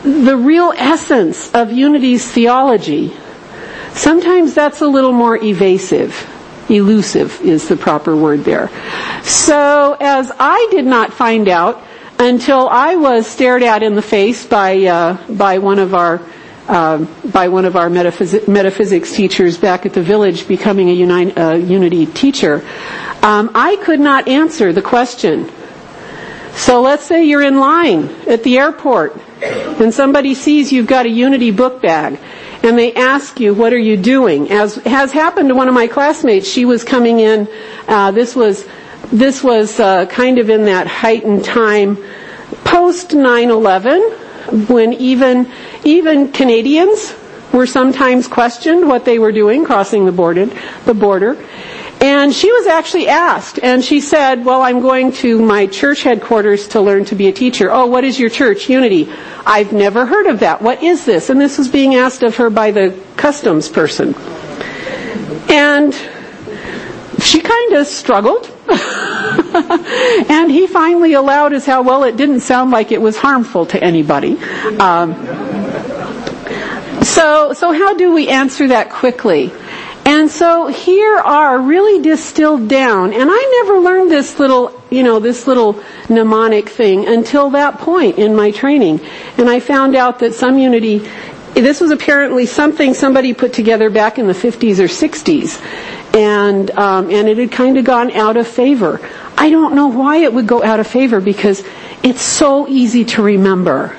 the 0.04 0.36
real 0.36 0.74
essence 0.76 1.54
of 1.54 1.72
Unity's 1.72 2.30
theology, 2.30 3.16
sometimes 3.94 4.54
that's 4.54 4.82
a 4.82 4.88
little 4.88 5.14
more 5.14 5.38
evasive. 5.38 6.28
Elusive 6.70 7.42
is 7.42 7.68
the 7.68 7.76
proper 7.76 8.16
word 8.16 8.44
there. 8.44 8.70
So 9.24 9.98
as 10.00 10.32
I 10.40 10.68
did 10.72 10.86
not 10.86 11.14
find 11.14 11.48
out 11.48 11.84
until 12.18 12.68
I 12.70 12.96
was 12.96 13.28
stared 13.28 13.64
at 13.64 13.84
in 13.84 13.96
the 13.96 14.02
face 14.02 14.46
by, 14.46 14.86
uh, 14.86 15.18
by 15.28 15.58
one 15.58 15.80
of 15.80 15.94
our 15.94 16.22
uh, 16.72 17.06
by 17.34 17.50
one 17.50 17.66
of 17.66 17.76
our 17.76 17.90
metaphys- 17.90 18.48
metaphysics 18.48 19.12
teachers 19.14 19.58
back 19.58 19.86
at 19.86 19.92
the 19.94 20.02
village 20.02 20.48
becoming 20.48 20.90
a 20.90 20.94
uni- 20.94 21.36
uh, 21.36 21.54
unity 21.56 22.06
teacher, 22.06 22.66
um, 23.22 23.52
I 23.54 23.76
could 23.84 24.00
not 24.00 24.30
answer 24.30 24.72
the 24.72 24.82
question. 24.82 25.52
So 26.54 26.82
let's 26.82 27.04
say 27.04 27.26
you're 27.26 27.42
in 27.42 27.60
line 27.60 28.10
at 28.26 28.44
the 28.44 28.58
airport 28.58 29.20
and 29.44 29.94
somebody 29.94 30.34
sees 30.34 30.72
you've 30.72 30.88
got 30.88 31.06
a 31.06 31.10
unity 31.10 31.52
book 31.52 31.82
bag 31.82 32.18
and 32.64 32.78
they 32.78 32.94
ask 32.94 33.40
you, 33.40 33.54
what 33.54 33.74
are 33.74 33.78
you 33.80 33.98
doing? 33.98 34.50
As 34.52 34.76
has 34.76 35.12
happened 35.12 35.50
to 35.50 35.56
one 35.56 35.68
of 35.68 35.74
my 35.74 35.88
classmates, 35.88 36.48
she 36.48 36.64
was 36.64 36.84
coming 36.86 37.20
in, 37.20 37.48
uh, 37.88 38.12
this 38.12 38.34
was, 38.36 38.66
this 39.12 39.44
was 39.44 39.78
uh, 39.80 40.06
kind 40.06 40.38
of 40.38 40.50
in 40.50 40.66
that 40.66 40.88
heightened 40.88 41.44
time 41.44 41.98
post 42.64 43.10
9-11 43.10 44.31
when 44.52 44.94
even 44.94 45.52
even 45.84 46.32
Canadians 46.32 47.16
were 47.54 47.68
sometimes 47.68 48.28
questioned 48.28 48.88
what 48.88 49.06
they 49.06 49.20
were 49.20 49.32
doing 49.32 49.66
crossing 49.66 50.06
the 50.06 50.12
border, 50.12 50.46
the 50.86 50.94
border. 50.94 51.38
And 52.02 52.34
she 52.34 52.52
was 52.52 52.66
actually 52.66 53.10
asked, 53.10 53.60
and 53.62 53.84
she 53.84 54.02
said, 54.02 54.44
well, 54.44 54.64
I'm 54.64 54.80
going 54.82 55.12
to 55.22 55.40
my 55.40 55.68
church 55.68 56.02
headquarters 56.02 56.70
to 56.70 56.82
learn 56.82 57.06
to 57.06 57.16
be 57.16 57.28
a 57.28 57.32
teacher. 57.32 57.70
Oh, 57.72 57.86
what 57.86 58.04
is 58.04 58.20
your 58.20 58.32
church? 58.32 58.68
Unity. 58.70 59.08
I've 59.46 59.72
never 59.72 60.08
heard 60.08 60.26
of 60.26 60.40
that. 60.40 60.64
What 60.64 60.82
is 60.82 61.06
this? 61.06 61.30
And 61.30 61.40
this 61.40 61.60
was 61.60 61.68
being 61.68 61.94
asked 61.94 62.24
of 62.24 62.38
her 62.38 62.50
by 62.50 62.72
the 62.72 63.00
customs 63.18 63.70
person. 63.70 64.16
And 65.48 65.94
she 67.22 67.40
kind 67.40 67.74
of 67.74 67.86
struggled. 67.86 68.52
and 70.30 70.52
he 70.52 70.68
finally 70.68 71.14
allowed 71.14 71.54
us 71.54 71.66
how 71.66 71.82
well 71.82 72.04
it 72.04 72.18
didn't 72.18 72.42
sound 72.42 72.72
like 72.72 72.92
it 72.92 73.02
was 73.02 73.18
harmful 73.18 73.66
to 73.68 73.84
anybody. 73.84 74.38
Um, 74.80 75.14
so, 77.04 77.54
so 77.54 77.74
how 77.74 77.94
do 77.96 78.14
we 78.14 78.30
answer 78.30 78.68
that 78.70 78.90
quickly? 78.90 79.52
And 80.06 80.32
so 80.32 80.68
here 80.68 81.18
are 81.18 81.60
really 81.62 82.02
distilled 82.02 82.68
down, 82.68 83.14
and 83.14 83.30
I 83.32 83.64
never 83.64 83.80
learned 83.80 84.10
this 84.10 84.40
little, 84.40 84.82
you 84.90 85.04
know, 85.04 85.20
this 85.20 85.46
little 85.46 85.82
mnemonic 86.10 86.70
thing 86.70 87.08
until 87.08 87.52
that 87.52 87.78
point 87.78 88.18
in 88.18 88.36
my 88.36 88.52
training. 88.52 89.00
And 89.38 89.48
I 89.48 89.60
found 89.60 89.96
out 89.96 90.20
that 90.20 90.34
some 90.34 90.58
unity, 90.58 91.08
this 91.54 91.80
was 91.80 91.92
apparently 91.92 92.48
something 92.48 92.94
somebody 92.94 93.34
put 93.34 93.54
together 93.54 93.90
back 93.90 94.18
in 94.18 94.26
the 94.26 94.34
50s 94.34 94.80
or 94.80 94.88
60s. 94.88 95.62
And, 96.16 96.72
um, 96.72 97.12
and 97.12 97.30
it 97.30 97.38
had 97.38 97.52
kind 97.52 97.78
of 97.78 97.86
gone 97.86 98.12
out 98.12 98.38
of 98.38 98.48
favor. 98.48 99.00
I 99.42 99.50
don't 99.50 99.74
know 99.74 99.88
why 99.88 100.18
it 100.18 100.32
would 100.32 100.46
go 100.46 100.64
out 100.64 100.80
of 100.80 100.86
favor 100.86 101.20
because 101.20 101.64
it's 102.04 102.22
so 102.22 102.68
easy 102.68 103.06
to 103.06 103.24
remember. 103.24 103.98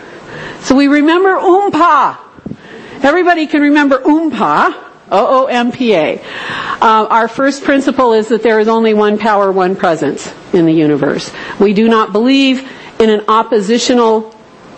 So 0.60 0.76
we 0.76 0.86
remember 0.86 1.30
Oompa. 1.30 2.16
Everybody 3.02 3.48
can 3.48 3.62
remember 3.62 3.98
Oompa, 3.98 4.72
O-O-M-P-A. 5.10 6.20
Uh, 6.20 7.06
our 7.10 7.26
first 7.26 7.64
principle 7.64 8.12
is 8.12 8.28
that 8.28 8.44
there 8.44 8.60
is 8.60 8.68
only 8.68 8.94
one 8.94 9.18
power, 9.18 9.50
one 9.50 9.74
presence 9.74 10.32
in 10.52 10.64
the 10.64 10.72
universe. 10.72 11.32
We 11.58 11.74
do 11.74 11.88
not 11.88 12.12
believe 12.12 12.70
in 13.00 13.10
an 13.10 13.24
oppositional 13.26 14.30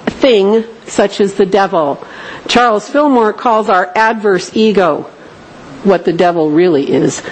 thing 0.07 0.65
such 0.87 1.21
as 1.21 1.35
the 1.35 1.45
devil. 1.45 2.03
Charles 2.49 2.89
Fillmore 2.89 3.35
calls 3.35 3.69
our 3.69 3.93
adverse 3.95 4.57
ego 4.57 5.03
what 5.83 6.07
the 6.07 6.15
devil 6.15 6.51
really 6.51 6.91
is. 6.91 7.23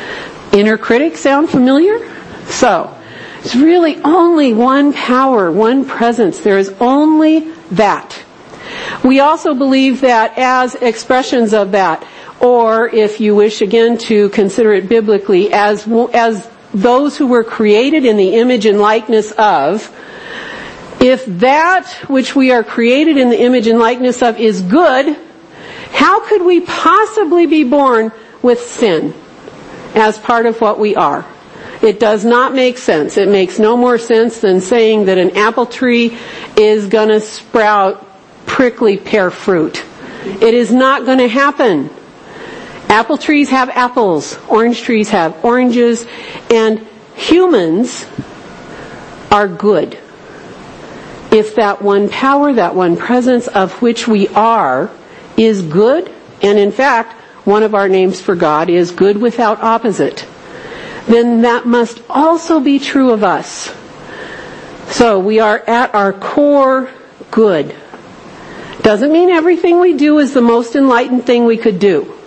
Inner 0.52 0.76
critic 0.76 1.16
sound 1.16 1.48
familiar? 1.48 1.98
So, 2.44 2.94
it's 3.44 3.56
really 3.56 4.00
only 4.02 4.54
one 4.54 4.92
power, 4.92 5.50
one 5.50 5.84
presence. 5.84 6.38
There 6.40 6.58
is 6.58 6.72
only 6.80 7.40
that. 7.72 8.22
We 9.02 9.18
also 9.18 9.54
believe 9.54 10.02
that 10.02 10.38
as 10.38 10.76
expressions 10.76 11.52
of 11.52 11.72
that, 11.72 12.06
or 12.38 12.88
if 12.88 13.20
you 13.20 13.34
wish 13.34 13.60
again 13.60 13.98
to 13.98 14.28
consider 14.28 14.72
it 14.74 14.88
biblically, 14.88 15.52
as, 15.52 15.88
as 16.12 16.48
those 16.72 17.16
who 17.16 17.26
were 17.26 17.42
created 17.42 18.04
in 18.04 18.16
the 18.16 18.36
image 18.36 18.64
and 18.64 18.78
likeness 18.78 19.32
of, 19.32 19.90
if 21.00 21.26
that 21.26 21.88
which 22.06 22.36
we 22.36 22.52
are 22.52 22.62
created 22.62 23.16
in 23.16 23.28
the 23.28 23.40
image 23.40 23.66
and 23.66 23.80
likeness 23.80 24.22
of 24.22 24.38
is 24.38 24.62
good, 24.62 25.16
how 25.90 26.24
could 26.28 26.42
we 26.42 26.60
possibly 26.60 27.46
be 27.46 27.64
born 27.64 28.12
with 28.40 28.60
sin 28.60 29.12
as 29.96 30.16
part 30.16 30.46
of 30.46 30.60
what 30.60 30.78
we 30.78 30.94
are? 30.94 31.26
It 31.82 31.98
does 31.98 32.24
not 32.24 32.54
make 32.54 32.78
sense. 32.78 33.16
It 33.16 33.28
makes 33.28 33.58
no 33.58 33.76
more 33.76 33.98
sense 33.98 34.38
than 34.40 34.60
saying 34.60 35.06
that 35.06 35.18
an 35.18 35.36
apple 35.36 35.66
tree 35.66 36.16
is 36.56 36.86
gonna 36.86 37.20
sprout 37.20 38.06
prickly 38.46 38.96
pear 38.96 39.30
fruit. 39.30 39.82
It 40.24 40.54
is 40.54 40.70
not 40.70 41.04
going 41.04 41.18
to 41.18 41.28
happen. 41.28 41.90
Apple 42.88 43.16
trees 43.16 43.48
have 43.50 43.70
apples, 43.70 44.38
orange 44.48 44.82
trees 44.82 45.08
have 45.10 45.44
oranges, 45.44 46.06
and 46.50 46.86
humans 47.16 48.06
are 49.30 49.48
good. 49.48 49.98
If 51.32 51.56
that 51.56 51.80
one 51.80 52.10
power, 52.10 52.52
that 52.52 52.74
one 52.74 52.96
presence 52.96 53.48
of 53.48 53.80
which 53.80 54.06
we 54.06 54.28
are, 54.28 54.90
is 55.36 55.62
good, 55.62 56.12
and 56.42 56.58
in 56.58 56.70
fact, 56.70 57.14
one 57.46 57.62
of 57.62 57.74
our 57.74 57.88
names 57.88 58.20
for 58.20 58.36
God 58.36 58.68
is 58.68 58.92
good 58.92 59.16
without 59.16 59.62
opposite, 59.62 60.20
then 61.06 61.42
that 61.42 61.66
must 61.66 62.00
also 62.08 62.60
be 62.60 62.78
true 62.78 63.10
of 63.10 63.24
us. 63.24 63.74
So 64.88 65.18
we 65.18 65.40
are 65.40 65.58
at 65.58 65.94
our 65.94 66.12
core 66.12 66.90
good. 67.30 67.74
Doesn't 68.82 69.12
mean 69.12 69.30
everything 69.30 69.80
we 69.80 69.94
do 69.94 70.18
is 70.18 70.34
the 70.34 70.42
most 70.42 70.76
enlightened 70.76 71.24
thing 71.24 71.44
we 71.44 71.56
could 71.56 71.78
do. 71.78 72.18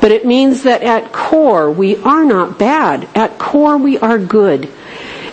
But 0.00 0.12
it 0.12 0.26
means 0.26 0.64
that 0.64 0.82
at 0.82 1.12
core 1.12 1.70
we 1.70 1.96
are 1.96 2.24
not 2.24 2.58
bad. 2.58 3.08
At 3.14 3.38
core 3.38 3.78
we 3.78 3.98
are 3.98 4.18
good. 4.18 4.70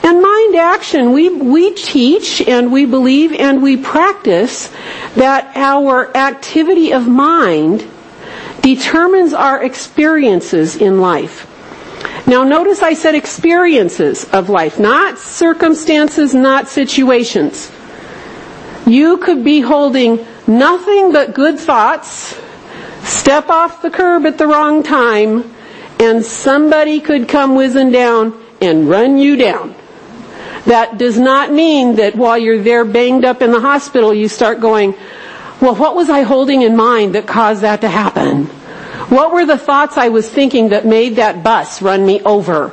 And 0.04 0.22
mind 0.22 0.56
action, 0.56 1.12
we, 1.12 1.30
we 1.30 1.76
teach 1.76 2.42
and 2.42 2.72
we 2.72 2.86
believe 2.86 3.34
and 3.34 3.62
we 3.62 3.78
practice 3.78 4.74
that 5.16 5.52
our 5.56 6.16
activity 6.16 6.92
of 6.94 7.08
mind 7.08 7.88
determines 8.62 9.34
our 9.34 9.64
experiences 9.64 10.76
in 10.76 11.02
life. 11.02 11.51
Now 12.32 12.46
notice 12.46 12.82
I 12.82 12.94
said 12.94 13.14
experiences 13.14 14.24
of 14.30 14.48
life, 14.48 14.80
not 14.80 15.20
circumstances, 15.20 16.34
not 16.34 16.70
situations. 16.70 17.70
You 18.88 19.18
could 19.18 19.44
be 19.44 19.60
holding 19.60 20.26
nothing 20.48 21.12
but 21.12 21.34
good 21.34 21.60
thoughts, 21.60 22.40
step 23.04 23.50
off 23.50 23.82
the 23.82 23.90
curb 23.90 24.26
at 24.26 24.38
the 24.38 24.48
wrong 24.48 24.82
time, 24.82 25.54
and 26.00 26.24
somebody 26.24 27.02
could 27.02 27.28
come 27.28 27.56
whizzing 27.56 27.92
down 27.92 28.42
and 28.62 28.90
run 28.90 29.18
you 29.18 29.36
down. 29.36 29.76
That 30.68 30.98
does 30.98 31.20
not 31.20 31.52
mean 31.52 31.98
that 31.98 32.16
while 32.16 32.38
you're 32.38 32.64
there 32.64 32.86
banged 32.86 33.26
up 33.26 33.42
in 33.42 33.52
the 33.52 33.60
hospital, 33.60 34.14
you 34.14 34.30
start 34.30 34.62
going, 34.62 34.96
well, 35.60 35.76
what 35.76 35.98
was 35.98 36.10
I 36.10 36.22
holding 36.22 36.62
in 36.62 36.78
mind 36.78 37.14
that 37.16 37.28
caused 37.28 37.64
that 37.64 37.82
to 37.82 37.90
happen? 37.90 38.50
What 39.12 39.34
were 39.34 39.46
the 39.46 39.58
thoughts 39.58 39.98
I 39.98 40.08
was 40.08 40.30
thinking 40.30 40.70
that 40.70 40.86
made 40.86 41.18
that 41.18 41.44
bus 41.44 41.82
run 41.82 42.06
me 42.06 42.22
over? 42.22 42.72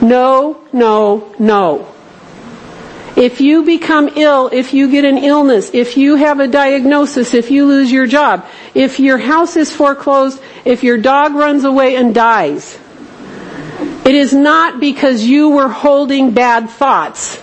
No, 0.00 0.60
no, 0.72 1.32
no. 1.38 1.94
If 3.14 3.40
you 3.40 3.64
become 3.64 4.08
ill, 4.16 4.50
if 4.52 4.74
you 4.74 4.90
get 4.90 5.04
an 5.04 5.18
illness, 5.18 5.70
if 5.72 5.96
you 5.96 6.16
have 6.16 6.40
a 6.40 6.48
diagnosis, 6.48 7.32
if 7.32 7.52
you 7.52 7.64
lose 7.64 7.92
your 7.92 8.08
job, 8.08 8.44
if 8.74 8.98
your 8.98 9.18
house 9.18 9.54
is 9.54 9.72
foreclosed, 9.72 10.42
if 10.64 10.82
your 10.82 10.98
dog 10.98 11.34
runs 11.34 11.62
away 11.62 11.94
and 11.94 12.12
dies, 12.12 12.76
it 14.04 14.16
is 14.16 14.34
not 14.34 14.80
because 14.80 15.22
you 15.22 15.50
were 15.50 15.68
holding 15.68 16.32
bad 16.32 16.70
thoughts, 16.70 17.36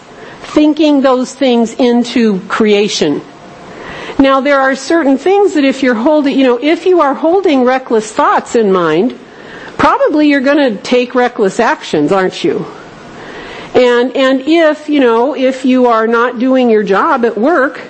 thinking 0.51 0.99
those 0.99 1.33
things 1.33 1.73
into 1.73 2.41
creation. 2.49 3.21
Now 4.19 4.41
there 4.41 4.59
are 4.59 4.75
certain 4.75 5.17
things 5.17 5.53
that 5.55 5.63
if 5.63 5.83
you're 5.83 5.95
holding, 5.95 6.37
you 6.37 6.45
know, 6.45 6.59
if 6.61 6.85
you 6.85 7.01
are 7.01 7.13
holding 7.13 7.63
reckless 7.63 8.11
thoughts 8.11 8.55
in 8.55 8.71
mind, 8.71 9.19
probably 9.77 10.29
you're 10.29 10.41
going 10.41 10.75
to 10.75 10.81
take 10.81 11.15
reckless 11.15 11.59
actions, 11.59 12.11
aren't 12.11 12.43
you? 12.43 12.65
And, 13.75 14.15
and 14.15 14.41
if, 14.41 14.87
you 14.87 15.01
know, 15.01 15.35
if 15.35 15.65
you 15.65 15.87
are 15.87 16.07
not 16.07 16.39
doing 16.39 16.69
your 16.69 16.83
job 16.83 17.25
at 17.25 17.37
work, 17.37 17.81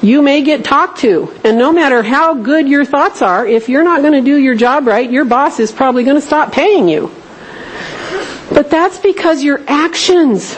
you 0.00 0.22
may 0.22 0.42
get 0.42 0.64
talked 0.64 1.00
to. 1.00 1.32
And 1.42 1.58
no 1.58 1.72
matter 1.72 2.02
how 2.02 2.34
good 2.34 2.68
your 2.68 2.84
thoughts 2.84 3.22
are, 3.22 3.44
if 3.44 3.68
you're 3.68 3.82
not 3.82 4.02
going 4.02 4.12
to 4.12 4.20
do 4.20 4.36
your 4.36 4.54
job 4.54 4.86
right, 4.86 5.10
your 5.10 5.24
boss 5.24 5.58
is 5.58 5.72
probably 5.72 6.04
going 6.04 6.16
to 6.16 6.22
stop 6.22 6.52
paying 6.52 6.88
you. 6.88 7.10
But 8.52 8.70
that's 8.70 8.98
because 8.98 9.42
your 9.42 9.60
actions, 9.66 10.56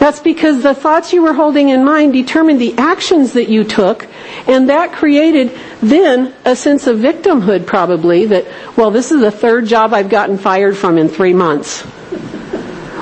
that's 0.00 0.20
because 0.20 0.62
the 0.62 0.74
thoughts 0.74 1.12
you 1.12 1.20
were 1.20 1.34
holding 1.34 1.68
in 1.68 1.84
mind 1.84 2.14
determined 2.14 2.58
the 2.58 2.74
actions 2.78 3.34
that 3.34 3.50
you 3.50 3.64
took, 3.64 4.08
and 4.46 4.70
that 4.70 4.94
created 4.94 5.52
then 5.82 6.32
a 6.46 6.56
sense 6.56 6.86
of 6.86 6.98
victimhood 6.98 7.66
probably 7.66 8.24
that, 8.24 8.46
well, 8.78 8.90
this 8.90 9.12
is 9.12 9.20
the 9.20 9.30
third 9.30 9.66
job 9.66 9.92
I've 9.92 10.08
gotten 10.08 10.38
fired 10.38 10.74
from 10.74 10.96
in 10.96 11.10
three 11.10 11.34
months. 11.34 11.84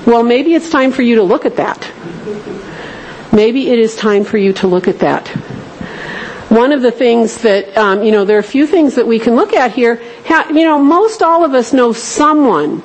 Well, 0.06 0.24
maybe 0.24 0.54
it's 0.54 0.70
time 0.70 0.90
for 0.90 1.02
you 1.02 1.14
to 1.14 1.22
look 1.22 1.46
at 1.46 1.54
that. 1.56 1.88
Maybe 3.32 3.70
it 3.70 3.78
is 3.78 3.94
time 3.94 4.24
for 4.24 4.36
you 4.36 4.52
to 4.54 4.66
look 4.66 4.88
at 4.88 4.98
that. 4.98 5.28
One 6.48 6.72
of 6.72 6.82
the 6.82 6.90
things 6.90 7.42
that, 7.42 7.76
um, 7.76 8.02
you 8.02 8.10
know, 8.10 8.24
there 8.24 8.38
are 8.38 8.40
a 8.40 8.42
few 8.42 8.66
things 8.66 8.96
that 8.96 9.06
we 9.06 9.20
can 9.20 9.36
look 9.36 9.52
at 9.52 9.70
here. 9.70 10.02
you 10.48 10.64
know, 10.64 10.80
most 10.80 11.22
all 11.22 11.44
of 11.44 11.54
us 11.54 11.72
know 11.72 11.92
someone, 11.92 12.82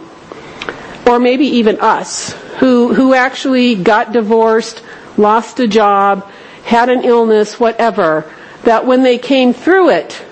or 1.07 1.17
maybe 1.17 1.45
even 1.45 1.79
us, 1.79 2.35
who, 2.59 2.93
who 2.93 3.13
actually 3.13 3.75
got 3.75 4.11
divorced, 4.11 4.83
lost 5.17 5.59
a 5.59 5.67
job, 5.67 6.29
had 6.63 6.89
an 6.89 7.03
illness, 7.03 7.59
whatever, 7.59 8.29
that 8.63 8.85
when 8.85 9.03
they 9.03 9.17
came 9.17 9.53
through 9.53 9.89
it 9.89 10.23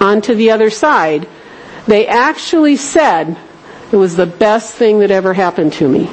onto 0.00 0.34
the 0.34 0.50
other 0.50 0.70
side, 0.70 1.28
they 1.86 2.06
actually 2.06 2.76
said, 2.76 3.36
it 3.90 3.96
was 3.96 4.16
the 4.16 4.26
best 4.26 4.74
thing 4.74 5.00
that 5.00 5.10
ever 5.10 5.32
happened 5.32 5.72
to 5.74 5.88
me. 5.88 6.10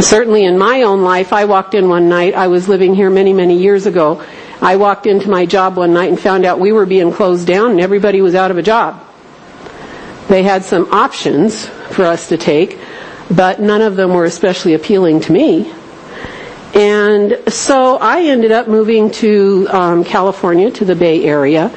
Certainly 0.00 0.44
in 0.44 0.58
my 0.58 0.82
own 0.82 1.02
life, 1.02 1.32
I 1.32 1.44
walked 1.44 1.74
in 1.74 1.88
one 1.88 2.08
night, 2.08 2.34
I 2.34 2.48
was 2.48 2.68
living 2.68 2.94
here 2.94 3.10
many, 3.10 3.32
many 3.32 3.56
years 3.56 3.86
ago. 3.86 4.24
I 4.60 4.76
walked 4.76 5.06
into 5.06 5.30
my 5.30 5.46
job 5.46 5.76
one 5.76 5.94
night 5.94 6.10
and 6.10 6.18
found 6.18 6.44
out 6.44 6.58
we 6.58 6.72
were 6.72 6.86
being 6.86 7.12
closed 7.12 7.46
down 7.46 7.70
and 7.70 7.80
everybody 7.80 8.20
was 8.20 8.34
out 8.34 8.50
of 8.50 8.58
a 8.58 8.62
job. 8.62 9.04
They 10.28 10.42
had 10.42 10.64
some 10.64 10.92
options 10.92 11.66
for 11.66 12.04
us 12.04 12.28
to 12.30 12.36
take, 12.36 12.78
but 13.30 13.60
none 13.60 13.82
of 13.82 13.96
them 13.96 14.10
were 14.14 14.24
especially 14.24 14.74
appealing 14.74 15.20
to 15.20 15.32
me. 15.32 15.72
And 16.74 17.38
so 17.48 17.96
I 17.98 18.22
ended 18.22 18.50
up 18.52 18.66
moving 18.68 19.10
to 19.12 19.66
um, 19.70 20.04
California, 20.04 20.70
to 20.72 20.84
the 20.84 20.96
Bay 20.96 21.24
Area, 21.24 21.70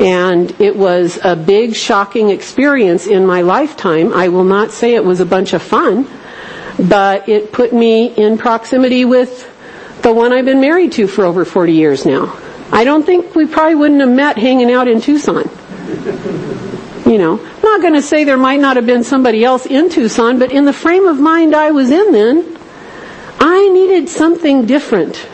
and 0.00 0.50
it 0.60 0.74
was 0.74 1.18
a 1.22 1.36
big, 1.36 1.74
shocking 1.76 2.30
experience 2.30 3.06
in 3.06 3.26
my 3.26 3.42
lifetime. 3.42 4.12
I 4.12 4.28
will 4.28 4.44
not 4.44 4.70
say 4.72 4.94
it 4.94 5.04
was 5.04 5.20
a 5.20 5.26
bunch 5.26 5.52
of 5.52 5.62
fun 5.62 6.06
but 6.88 7.28
it 7.28 7.52
put 7.52 7.72
me 7.72 8.06
in 8.06 8.38
proximity 8.38 9.04
with 9.04 9.46
the 10.02 10.12
one 10.12 10.32
I've 10.32 10.44
been 10.44 10.60
married 10.60 10.92
to 10.92 11.06
for 11.06 11.24
over 11.24 11.44
40 11.44 11.72
years 11.72 12.06
now. 12.06 12.36
I 12.72 12.84
don't 12.84 13.04
think 13.04 13.34
we 13.34 13.46
probably 13.46 13.74
wouldn't 13.74 14.00
have 14.00 14.08
met 14.10 14.38
hanging 14.38 14.70
out 14.70 14.88
in 14.88 15.00
Tucson. 15.00 15.44
You 17.10 17.18
know, 17.18 17.40
I'm 17.44 17.62
not 17.62 17.82
going 17.82 17.94
to 17.94 18.02
say 18.02 18.22
there 18.22 18.36
might 18.36 18.60
not 18.60 18.76
have 18.76 18.86
been 18.86 19.02
somebody 19.02 19.44
else 19.44 19.66
in 19.66 19.90
Tucson, 19.90 20.38
but 20.38 20.52
in 20.52 20.64
the 20.64 20.72
frame 20.72 21.06
of 21.08 21.18
mind 21.18 21.56
I 21.56 21.72
was 21.72 21.90
in 21.90 22.12
then, 22.12 22.56
I 23.40 23.68
needed 23.68 24.08
something 24.08 24.64
different. 24.64 25.26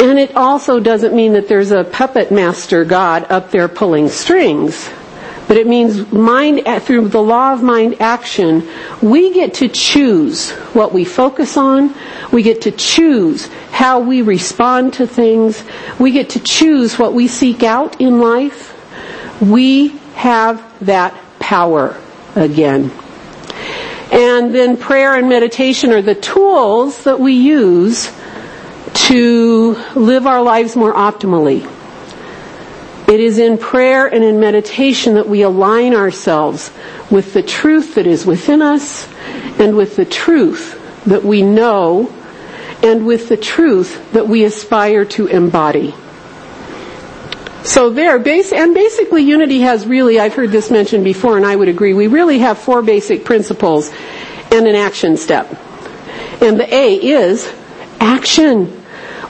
And 0.00 0.18
it 0.18 0.34
also 0.34 0.80
doesn't 0.80 1.14
mean 1.14 1.34
that 1.34 1.48
there's 1.48 1.70
a 1.70 1.84
puppet 1.84 2.32
master 2.32 2.86
God 2.86 3.30
up 3.30 3.50
there 3.50 3.68
pulling 3.68 4.08
strings. 4.08 4.88
But 5.48 5.58
it 5.58 5.66
means 5.66 6.10
mind, 6.10 6.62
through 6.82 7.08
the 7.08 7.20
law 7.20 7.52
of 7.52 7.62
mind 7.62 8.00
action, 8.00 8.66
we 9.02 9.34
get 9.34 9.52
to 9.56 9.68
choose 9.68 10.52
what 10.72 10.94
we 10.94 11.04
focus 11.04 11.58
on. 11.58 11.94
We 12.32 12.42
get 12.42 12.62
to 12.62 12.70
choose 12.70 13.48
how 13.70 14.00
we 14.00 14.22
respond 14.22 14.94
to 14.94 15.06
things. 15.06 15.62
We 15.98 16.10
get 16.10 16.30
to 16.30 16.40
choose 16.40 16.98
what 16.98 17.12
we 17.12 17.28
seek 17.28 17.62
out 17.62 18.00
in 18.00 18.18
life. 18.18 18.70
We 19.42 20.00
have 20.14 20.62
that 20.86 21.14
power 21.38 21.96
again. 22.34 22.90
And 24.12 24.54
then 24.54 24.76
prayer 24.76 25.14
and 25.14 25.28
meditation 25.28 25.90
are 25.92 26.02
the 26.02 26.14
tools 26.14 27.04
that 27.04 27.18
we 27.18 27.32
use 27.32 28.12
to 28.94 29.76
live 29.94 30.26
our 30.26 30.42
lives 30.42 30.76
more 30.76 30.92
optimally. 30.92 31.68
It 33.08 33.20
is 33.20 33.38
in 33.38 33.58
prayer 33.58 34.06
and 34.06 34.22
in 34.22 34.38
meditation 34.38 35.14
that 35.14 35.28
we 35.28 35.42
align 35.42 35.94
ourselves 35.94 36.72
with 37.10 37.34
the 37.34 37.42
truth 37.42 37.96
that 37.96 38.06
is 38.06 38.24
within 38.24 38.62
us 38.62 39.08
and 39.58 39.76
with 39.76 39.96
the 39.96 40.04
truth 40.04 40.78
that 41.04 41.24
we 41.24 41.42
know 41.42 42.12
and 42.82 43.06
with 43.06 43.28
the 43.28 43.36
truth 43.36 44.12
that 44.12 44.28
we 44.28 44.44
aspire 44.44 45.04
to 45.04 45.26
embody. 45.26 45.94
So 47.64 47.90
there, 47.90 48.18
base, 48.18 48.52
and 48.52 48.74
basically 48.74 49.22
unity 49.22 49.60
has 49.60 49.86
really, 49.86 50.18
I've 50.18 50.34
heard 50.34 50.50
this 50.50 50.70
mentioned 50.70 51.04
before 51.04 51.36
and 51.36 51.46
I 51.46 51.54
would 51.54 51.68
agree, 51.68 51.94
we 51.94 52.08
really 52.08 52.38
have 52.40 52.58
four 52.58 52.82
basic 52.82 53.24
principles 53.24 53.90
and 54.50 54.66
an 54.66 54.74
action 54.74 55.16
step. 55.16 55.48
And 56.42 56.58
the 56.58 56.72
A 56.74 56.94
is 56.96 57.52
action. 58.00 58.82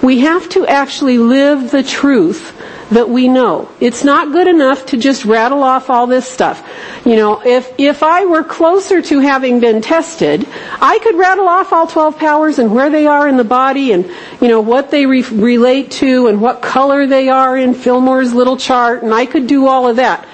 We 0.02 0.20
have 0.20 0.48
to 0.50 0.66
actually 0.66 1.18
live 1.18 1.70
the 1.70 1.82
truth 1.82 2.51
that 2.92 3.08
we 3.08 3.26
know. 3.26 3.70
It's 3.80 4.04
not 4.04 4.32
good 4.32 4.46
enough 4.46 4.86
to 4.86 4.96
just 4.96 5.24
rattle 5.24 5.62
off 5.62 5.88
all 5.88 6.06
this 6.06 6.28
stuff. 6.28 6.66
You 7.06 7.16
know, 7.16 7.40
if, 7.44 7.72
if 7.78 8.02
I 8.02 8.26
were 8.26 8.44
closer 8.44 9.00
to 9.00 9.20
having 9.20 9.60
been 9.60 9.80
tested, 9.80 10.46
I 10.80 10.98
could 11.02 11.16
rattle 11.16 11.48
off 11.48 11.72
all 11.72 11.86
12 11.86 12.18
powers 12.18 12.58
and 12.58 12.72
where 12.72 12.90
they 12.90 13.06
are 13.06 13.26
in 13.26 13.36
the 13.36 13.44
body 13.44 13.92
and, 13.92 14.10
you 14.40 14.48
know, 14.48 14.60
what 14.60 14.90
they 14.90 15.06
re- 15.06 15.22
relate 15.22 15.90
to 15.92 16.26
and 16.26 16.40
what 16.40 16.60
color 16.60 17.06
they 17.06 17.28
are 17.28 17.56
in 17.56 17.74
Fillmore's 17.74 18.34
little 18.34 18.56
chart 18.58 19.02
and 19.02 19.14
I 19.14 19.26
could 19.26 19.46
do 19.46 19.66
all 19.66 19.88
of 19.88 19.96
that. 19.96 20.28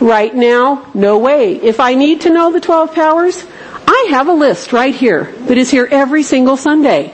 Right 0.00 0.32
now, 0.32 0.88
no 0.94 1.18
way. 1.18 1.56
If 1.56 1.80
I 1.80 1.94
need 1.94 2.20
to 2.22 2.30
know 2.30 2.52
the 2.52 2.60
12 2.60 2.94
powers, 2.94 3.44
I 3.88 4.08
have 4.10 4.28
a 4.28 4.32
list 4.32 4.72
right 4.72 4.94
here 4.94 5.32
that 5.46 5.58
is 5.58 5.70
here 5.70 5.88
every 5.90 6.22
single 6.22 6.56
Sunday. 6.56 7.12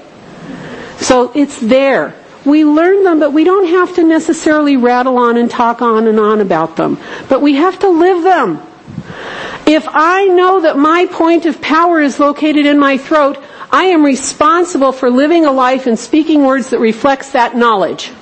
So 0.98 1.32
it's 1.34 1.58
there. 1.58 2.14
We 2.44 2.64
learn 2.64 3.04
them, 3.04 3.20
but 3.20 3.32
we 3.32 3.44
don't 3.44 3.68
have 3.68 3.94
to 3.94 4.04
necessarily 4.04 4.76
rattle 4.76 5.18
on 5.18 5.36
and 5.36 5.50
talk 5.50 5.80
on 5.80 6.06
and 6.06 6.20
on 6.20 6.40
about 6.40 6.76
them. 6.76 6.98
But 7.28 7.40
we 7.40 7.54
have 7.54 7.78
to 7.80 7.88
live 7.88 8.22
them. 8.22 8.60
If 9.66 9.86
I 9.88 10.26
know 10.26 10.60
that 10.60 10.76
my 10.76 11.06
point 11.06 11.46
of 11.46 11.60
power 11.62 12.00
is 12.00 12.20
located 12.20 12.66
in 12.66 12.78
my 12.78 12.98
throat, 12.98 13.42
I 13.70 13.84
am 13.84 14.04
responsible 14.04 14.92
for 14.92 15.10
living 15.10 15.46
a 15.46 15.52
life 15.52 15.86
and 15.86 15.98
speaking 15.98 16.44
words 16.44 16.70
that 16.70 16.80
reflects 16.80 17.32
that 17.32 17.56
knowledge. 17.56 18.12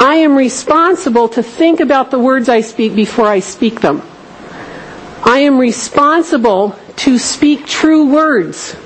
I 0.00 0.16
am 0.16 0.34
responsible 0.34 1.28
to 1.30 1.42
think 1.42 1.80
about 1.80 2.10
the 2.10 2.18
words 2.18 2.48
I 2.48 2.62
speak 2.62 2.96
before 2.96 3.26
I 3.26 3.40
speak 3.40 3.80
them. 3.80 4.02
I 5.22 5.40
am 5.40 5.58
responsible 5.58 6.78
to 6.96 7.18
speak 7.18 7.66
true 7.66 8.12
words. 8.12 8.76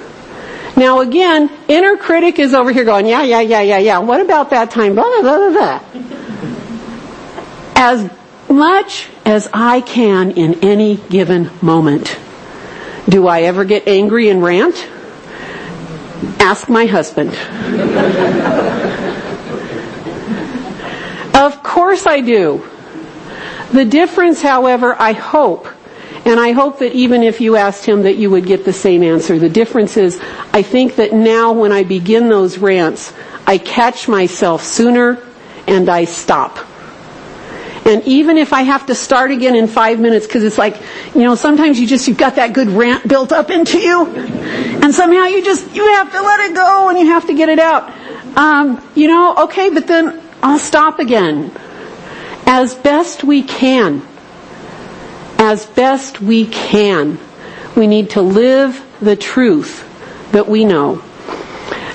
Now 0.78 1.00
again, 1.00 1.50
inner 1.66 1.96
critic 1.96 2.38
is 2.38 2.54
over 2.54 2.70
here 2.70 2.84
going, 2.84 3.06
yeah, 3.06 3.24
yeah, 3.24 3.40
yeah, 3.40 3.62
yeah, 3.62 3.78
yeah. 3.78 3.98
What 3.98 4.20
about 4.20 4.50
that 4.50 4.70
time? 4.70 4.94
Blah, 4.94 5.20
blah, 5.22 5.50
blah, 5.50 5.50
blah. 5.50 5.80
As 7.74 8.08
much 8.48 9.08
as 9.24 9.48
I 9.52 9.80
can 9.80 10.30
in 10.32 10.64
any 10.64 10.96
given 10.96 11.50
moment. 11.60 12.16
Do 13.08 13.26
I 13.26 13.42
ever 13.42 13.64
get 13.64 13.88
angry 13.88 14.28
and 14.28 14.40
rant? 14.40 14.88
Ask 16.38 16.68
my 16.68 16.86
husband. 16.86 17.30
of 21.34 21.62
course 21.64 22.06
I 22.06 22.20
do. 22.20 22.64
The 23.72 23.84
difference, 23.84 24.40
however, 24.40 24.94
I 24.96 25.12
hope, 25.12 25.68
and 26.28 26.38
I 26.38 26.52
hope 26.52 26.80
that 26.80 26.92
even 26.92 27.22
if 27.22 27.40
you 27.40 27.56
asked 27.56 27.86
him 27.86 28.02
that 28.02 28.16
you 28.16 28.28
would 28.28 28.44
get 28.44 28.66
the 28.66 28.72
same 28.72 29.02
answer. 29.02 29.38
The 29.38 29.48
difference 29.48 29.96
is, 29.96 30.20
I 30.52 30.60
think 30.60 30.96
that 30.96 31.14
now 31.14 31.52
when 31.52 31.72
I 31.72 31.84
begin 31.84 32.28
those 32.28 32.58
rants, 32.58 33.14
I 33.46 33.56
catch 33.56 34.08
myself 34.08 34.62
sooner 34.62 35.26
and 35.66 35.88
I 35.88 36.04
stop. 36.04 36.58
And 37.86 38.06
even 38.06 38.36
if 38.36 38.52
I 38.52 38.60
have 38.60 38.84
to 38.88 38.94
start 38.94 39.30
again 39.30 39.56
in 39.56 39.68
five 39.68 39.98
minutes, 40.00 40.26
because 40.26 40.44
it's 40.44 40.58
like, 40.58 40.76
you 41.14 41.22
know, 41.22 41.34
sometimes 41.34 41.80
you 41.80 41.86
just, 41.86 42.06
you've 42.06 42.18
got 42.18 42.34
that 42.34 42.52
good 42.52 42.68
rant 42.68 43.08
built 43.08 43.32
up 43.32 43.48
into 43.48 43.78
you, 43.78 44.06
and 44.06 44.94
somehow 44.94 45.24
you 45.24 45.42
just, 45.42 45.74
you 45.74 45.82
have 45.94 46.12
to 46.12 46.20
let 46.20 46.50
it 46.50 46.54
go 46.54 46.90
and 46.90 46.98
you 46.98 47.06
have 47.06 47.26
to 47.28 47.34
get 47.34 47.48
it 47.48 47.58
out. 47.58 47.90
Um, 48.36 48.86
you 48.94 49.08
know, 49.08 49.44
okay, 49.44 49.70
but 49.70 49.86
then 49.86 50.20
I'll 50.42 50.58
stop 50.58 50.98
again. 50.98 51.50
As 52.44 52.74
best 52.74 53.24
we 53.24 53.42
can. 53.42 54.02
As 55.48 55.64
best 55.64 56.20
we 56.20 56.44
can. 56.44 57.18
We 57.74 57.86
need 57.86 58.10
to 58.10 58.20
live 58.20 58.84
the 59.00 59.16
truth 59.16 59.82
that 60.32 60.46
we 60.46 60.66
know. 60.66 61.02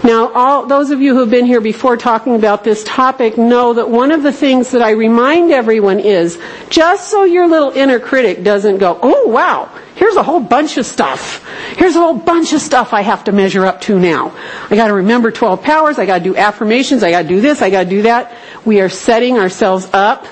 Now, 0.03 0.33
all 0.33 0.65
those 0.65 0.89
of 0.89 1.01
you 1.01 1.13
who 1.13 1.19
have 1.19 1.29
been 1.29 1.45
here 1.45 1.61
before 1.61 1.95
talking 1.95 2.33
about 2.33 2.63
this 2.63 2.83
topic 2.83 3.37
know 3.37 3.73
that 3.73 3.91
one 3.91 4.11
of 4.11 4.23
the 4.23 4.31
things 4.31 4.71
that 4.71 4.81
I 4.81 4.93
remind 4.93 5.51
everyone 5.51 5.99
is 5.99 6.39
just 6.71 7.11
so 7.11 7.25
your 7.25 7.47
little 7.47 7.69
inner 7.69 7.99
critic 7.99 8.43
doesn't 8.43 8.79
go, 8.79 8.97
oh 9.03 9.27
wow, 9.27 9.69
here's 9.93 10.15
a 10.15 10.23
whole 10.23 10.39
bunch 10.41 10.77
of 10.77 10.87
stuff. 10.87 11.47
Here's 11.77 11.95
a 11.95 11.99
whole 11.99 12.17
bunch 12.17 12.53
of 12.53 12.59
stuff 12.59 12.91
I 12.91 13.01
have 13.01 13.25
to 13.25 13.31
measure 13.31 13.67
up 13.67 13.81
to 13.81 13.99
now. 13.99 14.35
I 14.71 14.75
gotta 14.75 14.95
remember 14.95 15.29
12 15.29 15.61
powers, 15.61 15.99
I 15.99 16.07
gotta 16.07 16.23
do 16.23 16.35
affirmations, 16.35 17.03
I 17.03 17.11
gotta 17.11 17.27
do 17.27 17.39
this, 17.39 17.61
I 17.61 17.69
gotta 17.69 17.87
do 17.87 18.01
that. 18.01 18.35
We 18.65 18.81
are 18.81 18.89
setting 18.89 19.37
ourselves 19.37 19.87
up 19.93 20.25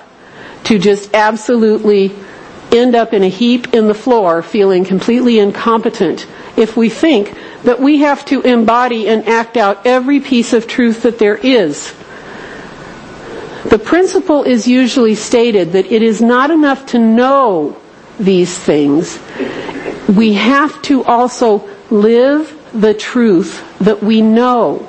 to 0.63 0.79
just 0.79 1.13
absolutely 1.13 2.15
end 2.71 2.95
up 2.95 3.13
in 3.13 3.23
a 3.23 3.29
heap 3.29 3.73
in 3.73 3.87
the 3.87 3.93
floor 3.93 4.41
feeling 4.41 4.85
completely 4.85 5.39
incompetent 5.39 6.27
if 6.57 6.75
we 6.77 6.89
think 6.89 7.33
that 7.63 7.79
we 7.79 7.99
have 7.99 8.25
to 8.25 8.41
embody 8.41 9.07
and 9.07 9.27
act 9.27 9.57
out 9.57 9.85
every 9.85 10.19
piece 10.19 10.53
of 10.53 10.67
truth 10.67 11.03
that 11.03 11.19
there 11.19 11.37
is. 11.37 11.93
The 13.65 13.79
principle 13.79 14.43
is 14.43 14.67
usually 14.67 15.15
stated 15.15 15.73
that 15.73 15.91
it 15.91 16.01
is 16.01 16.21
not 16.21 16.49
enough 16.49 16.87
to 16.87 16.99
know 16.99 17.77
these 18.19 18.57
things. 18.57 19.19
We 20.07 20.33
have 20.33 20.81
to 20.83 21.03
also 21.03 21.69
live 21.89 22.57
the 22.73 22.93
truth 22.93 23.63
that 23.79 24.01
we 24.01 24.21
know. 24.21 24.87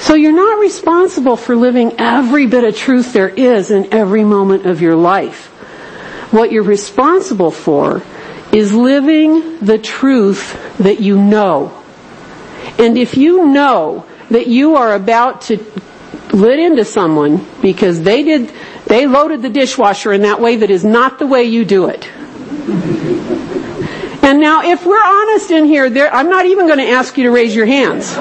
So 0.00 0.14
you're 0.14 0.32
not 0.32 0.58
responsible 0.58 1.36
for 1.36 1.56
living 1.56 1.94
every 1.98 2.46
bit 2.46 2.64
of 2.64 2.76
truth 2.76 3.12
there 3.12 3.28
is 3.28 3.70
in 3.70 3.92
every 3.92 4.24
moment 4.24 4.66
of 4.66 4.80
your 4.80 4.96
life. 4.96 5.52
What 6.38 6.52
you're 6.52 6.62
responsible 6.62 7.50
for 7.50 8.00
is 8.52 8.72
living 8.72 9.58
the 9.58 9.76
truth 9.76 10.56
that 10.78 11.00
you 11.00 11.18
know. 11.18 11.76
And 12.78 12.96
if 12.96 13.16
you 13.16 13.46
know 13.46 14.06
that 14.30 14.46
you 14.46 14.76
are 14.76 14.94
about 14.94 15.40
to 15.50 15.58
lit 16.32 16.60
into 16.60 16.84
someone 16.84 17.44
because 17.60 18.02
they 18.02 18.22
did, 18.22 18.52
they 18.86 19.08
loaded 19.08 19.42
the 19.42 19.48
dishwasher 19.48 20.12
in 20.12 20.22
that 20.22 20.40
way 20.40 20.54
that 20.54 20.70
is 20.70 20.84
not 20.84 21.18
the 21.18 21.26
way 21.26 21.42
you 21.42 21.64
do 21.64 21.88
it. 21.88 22.08
And 24.22 24.38
now, 24.38 24.62
if 24.62 24.86
we're 24.86 25.02
honest 25.04 25.50
in 25.50 25.64
here, 25.64 25.90
there, 25.90 26.14
I'm 26.14 26.30
not 26.30 26.46
even 26.46 26.68
going 26.68 26.78
to 26.78 26.88
ask 26.88 27.18
you 27.18 27.24
to 27.24 27.32
raise 27.32 27.52
your 27.52 27.66
hands. 27.66 28.14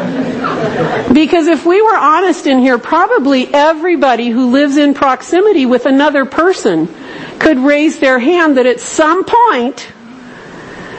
Because 1.14 1.46
if 1.46 1.68
we 1.68 1.84
were 1.84 1.96
honest 1.96 2.48
in 2.48 2.58
here, 2.58 2.80
probably 2.80 3.54
everybody 3.54 4.30
who 4.30 4.50
lives 4.50 4.78
in 4.78 4.96
proximity 4.96 5.68
with 5.68 5.86
another 5.86 6.26
person 6.26 6.92
could 7.40 7.60
raise 7.60 8.00
their 8.00 8.20
hand 8.20 8.58
that 8.58 8.66
at 8.66 8.80
some 8.80 9.24
point 9.26 9.88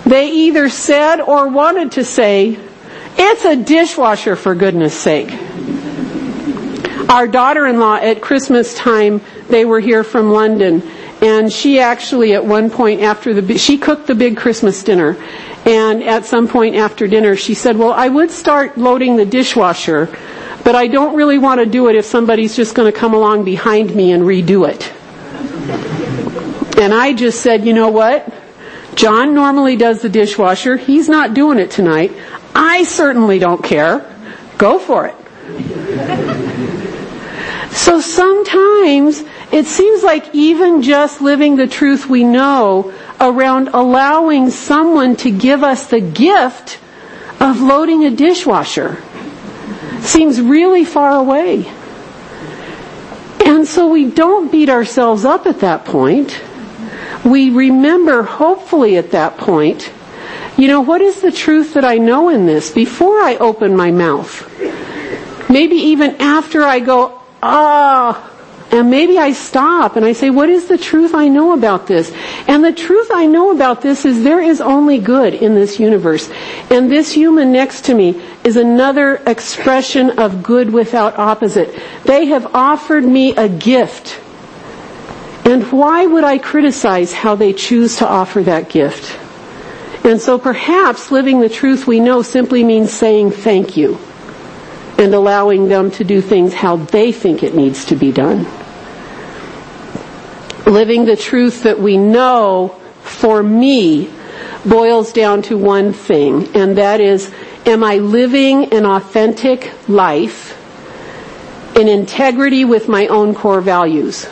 they 0.04 0.30
either 0.30 0.68
said 0.68 1.20
or 1.20 1.48
wanted 1.48 1.92
to 1.92 2.04
say, 2.04 2.58
it's 3.16 3.44
a 3.44 3.56
dishwasher 3.56 4.36
for 4.36 4.54
goodness 4.54 4.94
sake. 4.98 5.30
Our 7.10 7.26
daughter-in-law 7.26 7.96
at 7.96 8.20
Christmas 8.20 8.74
time, 8.74 9.20
they 9.48 9.64
were 9.64 9.80
here 9.80 10.04
from 10.04 10.30
London 10.30 10.82
and 11.20 11.52
she 11.52 11.80
actually 11.80 12.34
at 12.34 12.44
one 12.44 12.70
point 12.70 13.00
after 13.02 13.34
the, 13.34 13.58
she 13.58 13.78
cooked 13.78 14.06
the 14.06 14.14
big 14.14 14.36
Christmas 14.36 14.82
dinner 14.84 15.16
and 15.66 16.02
at 16.02 16.24
some 16.24 16.46
point 16.46 16.76
after 16.76 17.08
dinner 17.08 17.34
she 17.34 17.54
said, 17.54 17.76
well 17.76 17.92
I 17.92 18.08
would 18.08 18.30
start 18.30 18.78
loading 18.78 19.16
the 19.16 19.26
dishwasher 19.26 20.08
but 20.64 20.74
I 20.74 20.86
don't 20.86 21.16
really 21.16 21.38
want 21.38 21.60
to 21.60 21.66
do 21.66 21.88
it 21.88 21.96
if 21.96 22.04
somebody's 22.04 22.54
just 22.54 22.74
going 22.74 22.92
to 22.92 22.96
come 22.96 23.14
along 23.14 23.44
behind 23.44 23.94
me 23.94 24.12
and 24.12 24.22
redo 24.22 24.68
it. 24.68 24.92
And 26.78 26.94
I 26.94 27.12
just 27.12 27.40
said, 27.40 27.64
you 27.64 27.72
know 27.72 27.90
what? 27.90 28.32
John 28.94 29.34
normally 29.34 29.76
does 29.76 30.02
the 30.02 30.08
dishwasher. 30.08 30.76
He's 30.76 31.08
not 31.08 31.34
doing 31.34 31.58
it 31.58 31.70
tonight. 31.70 32.12
I 32.54 32.84
certainly 32.84 33.38
don't 33.38 33.62
care. 33.62 34.04
Go 34.58 34.78
for 34.78 35.06
it. 35.06 35.14
so 37.72 38.00
sometimes 38.00 39.22
it 39.52 39.66
seems 39.66 40.02
like 40.02 40.34
even 40.34 40.82
just 40.82 41.20
living 41.20 41.56
the 41.56 41.68
truth 41.68 42.06
we 42.06 42.24
know 42.24 42.92
around 43.20 43.68
allowing 43.68 44.50
someone 44.50 45.16
to 45.16 45.30
give 45.30 45.62
us 45.62 45.86
the 45.86 46.00
gift 46.00 46.80
of 47.40 47.60
loading 47.60 48.04
a 48.04 48.10
dishwasher 48.10 49.02
seems 50.00 50.40
really 50.40 50.84
far 50.84 51.18
away. 51.18 51.70
And 53.48 53.66
so 53.66 53.88
we 53.88 54.10
don't 54.10 54.52
beat 54.52 54.68
ourselves 54.68 55.24
up 55.24 55.46
at 55.46 55.60
that 55.60 55.84
point 55.84 56.40
we 57.24 57.50
remember, 57.50 58.22
hopefully 58.22 58.96
at 58.96 59.10
that 59.12 59.36
point, 59.36 59.90
you 60.56 60.68
know, 60.68 60.80
what 60.80 61.00
is 61.00 61.20
the 61.20 61.32
truth 61.32 61.74
that 61.74 61.84
I 61.84 61.98
know 61.98 62.28
in 62.28 62.46
this 62.46 62.70
before 62.70 63.20
I 63.20 63.36
open 63.36 63.76
my 63.76 63.90
mouth? 63.90 64.44
Maybe 65.50 65.76
even 65.76 66.16
after 66.20 66.62
I 66.62 66.80
go, 66.80 67.20
ah, 67.42 68.30
and 68.70 68.90
maybe 68.90 69.18
I 69.18 69.32
stop 69.32 69.96
and 69.96 70.04
I 70.04 70.12
say, 70.12 70.30
what 70.30 70.48
is 70.50 70.68
the 70.68 70.76
truth 70.76 71.14
I 71.14 71.28
know 71.28 71.52
about 71.52 71.86
this? 71.86 72.12
And 72.46 72.62
the 72.62 72.72
truth 72.72 73.08
I 73.12 73.26
know 73.26 73.50
about 73.50 73.80
this 73.80 74.04
is 74.04 74.22
there 74.22 74.40
is 74.40 74.60
only 74.60 74.98
good 74.98 75.32
in 75.34 75.54
this 75.54 75.80
universe. 75.80 76.30
And 76.70 76.90
this 76.90 77.12
human 77.12 77.50
next 77.50 77.86
to 77.86 77.94
me 77.94 78.22
is 78.44 78.56
another 78.56 79.16
expression 79.26 80.18
of 80.18 80.42
good 80.42 80.70
without 80.70 81.18
opposite. 81.18 81.74
They 82.04 82.26
have 82.26 82.54
offered 82.54 83.04
me 83.04 83.34
a 83.36 83.48
gift 83.48 84.20
and 85.48 85.64
why 85.72 86.04
would 86.04 86.24
I 86.24 86.36
criticize 86.36 87.10
how 87.14 87.34
they 87.34 87.54
choose 87.54 87.96
to 87.96 88.06
offer 88.06 88.42
that 88.42 88.68
gift? 88.68 89.18
And 90.04 90.20
so 90.20 90.38
perhaps 90.38 91.10
living 91.10 91.40
the 91.40 91.48
truth 91.48 91.86
we 91.86 92.00
know 92.00 92.20
simply 92.20 92.62
means 92.64 92.92
saying 92.92 93.30
thank 93.30 93.74
you 93.74 93.98
and 94.98 95.14
allowing 95.14 95.68
them 95.68 95.90
to 95.92 96.04
do 96.04 96.20
things 96.20 96.52
how 96.52 96.76
they 96.76 97.12
think 97.12 97.42
it 97.42 97.54
needs 97.54 97.86
to 97.86 97.96
be 97.96 98.12
done. 98.12 98.46
Living 100.68 101.06
the 101.06 101.16
truth 101.16 101.62
that 101.62 101.80
we 101.80 101.96
know 101.96 102.78
for 103.00 103.42
me 103.42 104.10
boils 104.66 105.14
down 105.14 105.40
to 105.42 105.56
one 105.56 105.94
thing, 105.94 106.54
and 106.54 106.76
that 106.76 107.00
is, 107.00 107.32
am 107.64 107.82
I 107.82 107.96
living 107.96 108.72
an 108.74 108.84
authentic 108.84 109.72
life 109.88 110.54
in 111.74 111.88
integrity 111.88 112.66
with 112.66 112.86
my 112.86 113.06
own 113.06 113.34
core 113.34 113.62
values? 113.62 114.26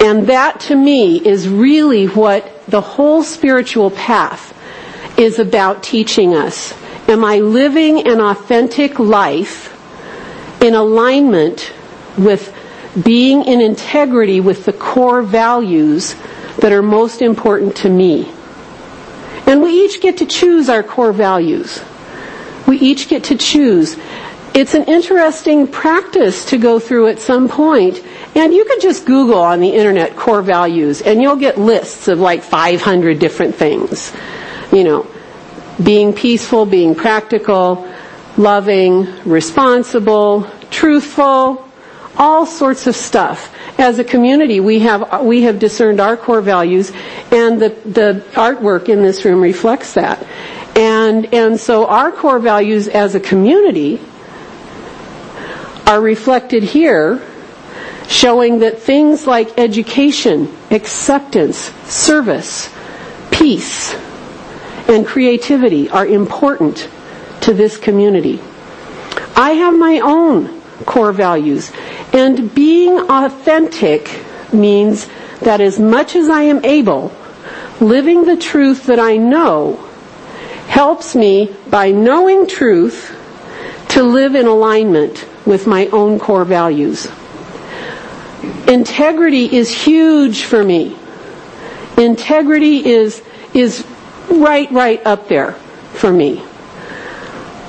And 0.00 0.26
that 0.26 0.60
to 0.60 0.76
me 0.76 1.16
is 1.26 1.48
really 1.48 2.06
what 2.06 2.66
the 2.66 2.80
whole 2.80 3.22
spiritual 3.22 3.90
path 3.90 4.54
is 5.18 5.38
about 5.38 5.82
teaching 5.82 6.34
us. 6.34 6.74
Am 7.08 7.24
I 7.24 7.38
living 7.38 8.06
an 8.06 8.20
authentic 8.20 8.98
life 8.98 9.76
in 10.62 10.74
alignment 10.74 11.72
with 12.18 12.54
being 13.02 13.44
in 13.44 13.60
integrity 13.60 14.40
with 14.40 14.64
the 14.64 14.72
core 14.72 15.22
values 15.22 16.14
that 16.58 16.72
are 16.72 16.82
most 16.82 17.22
important 17.22 17.76
to 17.76 17.88
me? 17.88 18.30
And 19.46 19.62
we 19.62 19.84
each 19.84 20.00
get 20.00 20.18
to 20.18 20.26
choose 20.26 20.68
our 20.68 20.82
core 20.82 21.12
values. 21.12 21.82
We 22.66 22.78
each 22.78 23.08
get 23.08 23.24
to 23.24 23.36
choose. 23.36 23.96
It's 24.54 24.74
an 24.74 24.84
interesting 24.84 25.66
practice 25.66 26.44
to 26.46 26.58
go 26.58 26.78
through 26.78 27.08
at 27.08 27.18
some 27.20 27.48
point 27.48 28.02
and 28.34 28.54
you 28.54 28.64
can 28.64 28.80
just 28.80 29.06
Google 29.06 29.40
on 29.40 29.60
the 29.60 29.70
internet 29.70 30.16
core 30.16 30.42
values 30.42 31.00
and 31.02 31.20
you'll 31.20 31.36
get 31.36 31.58
lists 31.58 32.08
of 32.08 32.20
like 32.20 32.42
500 32.42 33.18
different 33.18 33.54
things. 33.54 34.12
You 34.72 34.84
know, 34.84 35.06
being 35.82 36.12
peaceful, 36.12 36.66
being 36.66 36.94
practical, 36.94 37.88
loving, 38.36 39.06
responsible, 39.24 40.48
truthful, 40.70 41.69
all 42.16 42.46
sorts 42.46 42.86
of 42.86 42.96
stuff. 42.96 43.54
As 43.78 43.98
a 43.98 44.04
community, 44.04 44.60
we 44.60 44.80
have, 44.80 45.22
we 45.22 45.42
have 45.42 45.58
discerned 45.58 46.00
our 46.00 46.16
core 46.16 46.40
values 46.40 46.92
and 47.30 47.60
the, 47.60 47.70
the 47.86 48.24
artwork 48.32 48.88
in 48.88 49.02
this 49.02 49.24
room 49.24 49.40
reflects 49.40 49.94
that. 49.94 50.26
And, 50.76 51.32
and 51.34 51.58
so 51.58 51.86
our 51.86 52.12
core 52.12 52.38
values 52.38 52.88
as 52.88 53.14
a 53.14 53.20
community 53.20 54.00
are 55.86 56.00
reflected 56.00 56.62
here, 56.62 57.20
showing 58.08 58.60
that 58.60 58.78
things 58.80 59.26
like 59.26 59.58
education, 59.58 60.54
acceptance, 60.70 61.56
service, 61.86 62.72
peace, 63.30 63.94
and 64.88 65.06
creativity 65.06 65.88
are 65.90 66.06
important 66.06 66.88
to 67.40 67.54
this 67.54 67.76
community. 67.76 68.40
I 69.36 69.52
have 69.52 69.78
my 69.78 70.00
own 70.00 70.59
core 70.86 71.12
values, 71.12 71.72
and 72.12 72.54
being 72.54 72.98
authentic 72.98 74.22
means 74.52 75.08
that 75.40 75.60
as 75.60 75.78
much 75.78 76.16
as 76.16 76.28
I 76.28 76.42
am 76.42 76.64
able, 76.64 77.12
living 77.80 78.24
the 78.24 78.36
truth 78.36 78.86
that 78.86 78.98
I 78.98 79.16
know 79.16 79.76
helps 80.66 81.14
me 81.14 81.54
by 81.68 81.90
knowing 81.90 82.46
truth 82.46 83.16
to 83.88 84.02
live 84.02 84.34
in 84.34 84.46
alignment 84.46 85.26
with 85.46 85.66
my 85.66 85.86
own 85.88 86.18
core 86.18 86.44
values. 86.44 87.10
Integrity 88.68 89.54
is 89.54 89.70
huge 89.70 90.44
for 90.44 90.62
me. 90.62 90.96
Integrity 91.96 92.86
is, 92.86 93.22
is 93.52 93.84
right, 94.30 94.70
right 94.70 95.04
up 95.04 95.28
there 95.28 95.52
for 95.94 96.12
me. 96.12 96.42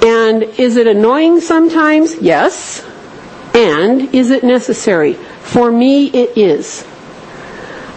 And 0.04 0.44
is 0.44 0.78
it 0.78 0.88
annoying 0.88 1.42
sometimes? 1.42 2.16
Yes. 2.16 2.86
And 3.54 4.14
is 4.16 4.32
it 4.32 4.44
necessary? 4.44 5.14
For 5.14 5.72
me, 5.72 6.08
it 6.08 6.38
is. 6.38 6.86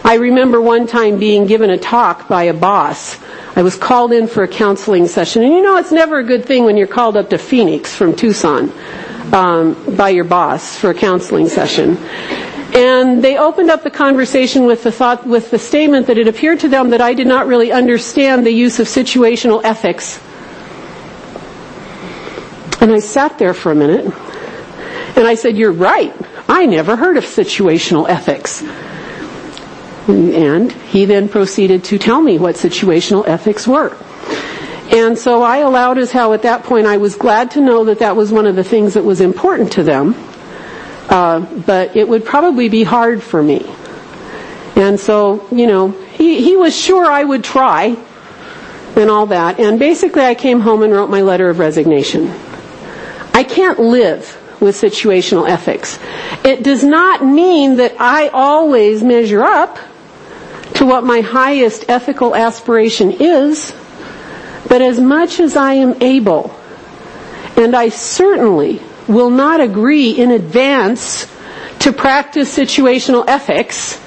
I 0.04 0.16
remember 0.16 0.60
one 0.60 0.86
time 0.86 1.18
being 1.18 1.46
given 1.46 1.70
a 1.70 1.78
talk 1.78 2.28
by 2.28 2.44
a 2.44 2.54
boss. 2.54 3.18
I 3.56 3.62
was 3.62 3.76
called 3.76 4.12
in 4.12 4.26
for 4.26 4.42
a 4.42 4.48
counseling 4.48 5.06
session. 5.06 5.42
And 5.42 5.54
you 5.54 5.62
know, 5.62 5.76
it's 5.76 5.92
never 5.92 6.18
a 6.18 6.24
good 6.24 6.44
thing 6.44 6.64
when 6.64 6.76
you're 6.76 6.86
called 6.86 7.16
up 7.16 7.30
to 7.30 7.38
Phoenix 7.38 7.94
from 7.94 8.14
Tucson 8.14 8.72
um, 9.32 9.96
by 9.96 10.10
your 10.10 10.24
boss 10.24 10.76
for 10.76 10.90
a 10.90 10.94
counseling 10.94 11.48
session. 11.48 11.96
And 12.74 13.22
they 13.22 13.38
opened 13.38 13.70
up 13.70 13.84
the 13.84 13.90
conversation 13.90 14.66
with 14.66 14.82
the 14.82 14.90
thought, 14.90 15.24
with 15.24 15.50
the 15.52 15.58
statement 15.58 16.08
that 16.08 16.18
it 16.18 16.26
appeared 16.26 16.60
to 16.60 16.68
them 16.68 16.90
that 16.90 17.00
I 17.00 17.14
did 17.14 17.28
not 17.28 17.46
really 17.46 17.70
understand 17.70 18.44
the 18.44 18.50
use 18.50 18.80
of 18.80 18.88
situational 18.88 19.62
ethics. 19.64 20.20
And 22.82 22.92
I 22.92 22.98
sat 22.98 23.38
there 23.38 23.54
for 23.54 23.70
a 23.70 23.74
minute, 23.74 24.12
and 25.16 25.26
I 25.26 25.34
said, 25.34 25.56
"You're 25.56 25.72
right. 25.72 26.14
I 26.48 26.66
never 26.66 26.96
heard 26.96 27.16
of 27.16 27.24
situational 27.24 28.08
ethics." 28.08 28.62
And 30.06 30.70
he 30.70 31.06
then 31.06 31.28
proceeded 31.28 31.84
to 31.84 31.98
tell 31.98 32.20
me 32.20 32.38
what 32.38 32.56
situational 32.56 33.26
ethics 33.26 33.66
were. 33.66 33.96
And 34.92 35.16
so 35.18 35.42
I 35.42 35.58
allowed 35.58 35.96
as 35.96 36.12
how 36.12 36.34
at 36.34 36.42
that 36.42 36.62
point 36.64 36.86
I 36.86 36.98
was 36.98 37.14
glad 37.14 37.52
to 37.52 37.60
know 37.62 37.84
that 37.86 38.00
that 38.00 38.14
was 38.14 38.30
one 38.30 38.46
of 38.46 38.54
the 38.54 38.64
things 38.64 38.94
that 38.94 39.02
was 39.04 39.22
important 39.22 39.72
to 39.72 39.82
them 39.82 40.14
uh, 41.08 41.40
but 41.66 41.96
it 41.96 42.08
would 42.08 42.24
probably 42.24 42.68
be 42.68 42.82
hard 42.82 43.22
for 43.22 43.42
me. 43.42 43.64
And 44.76 44.98
so, 44.98 45.46
you 45.50 45.66
know, 45.66 45.90
he, 45.90 46.42
he 46.42 46.56
was 46.56 46.76
sure 46.76 47.04
I 47.06 47.22
would 47.22 47.44
try 47.44 47.96
and 48.96 49.10
all 49.10 49.26
that. 49.26 49.60
And 49.60 49.78
basically 49.78 50.22
I 50.22 50.34
came 50.34 50.60
home 50.60 50.82
and 50.82 50.92
wrote 50.92 51.10
my 51.10 51.22
letter 51.22 51.48
of 51.48 51.58
resignation. 51.58 52.28
I 53.32 53.44
can't 53.44 53.78
live 53.78 54.40
with 54.60 54.76
situational 54.76 55.48
ethics. 55.48 55.98
It 56.44 56.62
does 56.62 56.84
not 56.84 57.24
mean 57.24 57.76
that 57.76 57.94
I 58.00 58.28
always 58.28 59.02
measure 59.02 59.42
up 59.42 59.78
to 60.74 60.86
what 60.86 61.04
my 61.04 61.20
highest 61.20 61.84
ethical 61.88 62.34
aspiration 62.34 63.12
is, 63.12 63.74
but 64.68 64.82
as 64.82 65.00
much 65.00 65.40
as 65.40 65.56
I 65.56 65.74
am 65.74 66.00
able, 66.02 66.54
and 67.56 67.74
I 67.76 67.88
certainly 67.90 68.80
will 69.06 69.30
not 69.30 69.60
agree 69.60 70.10
in 70.10 70.30
advance 70.30 71.26
to 71.80 71.92
practice 71.92 72.56
situational 72.56 73.24
ethics 73.28 74.00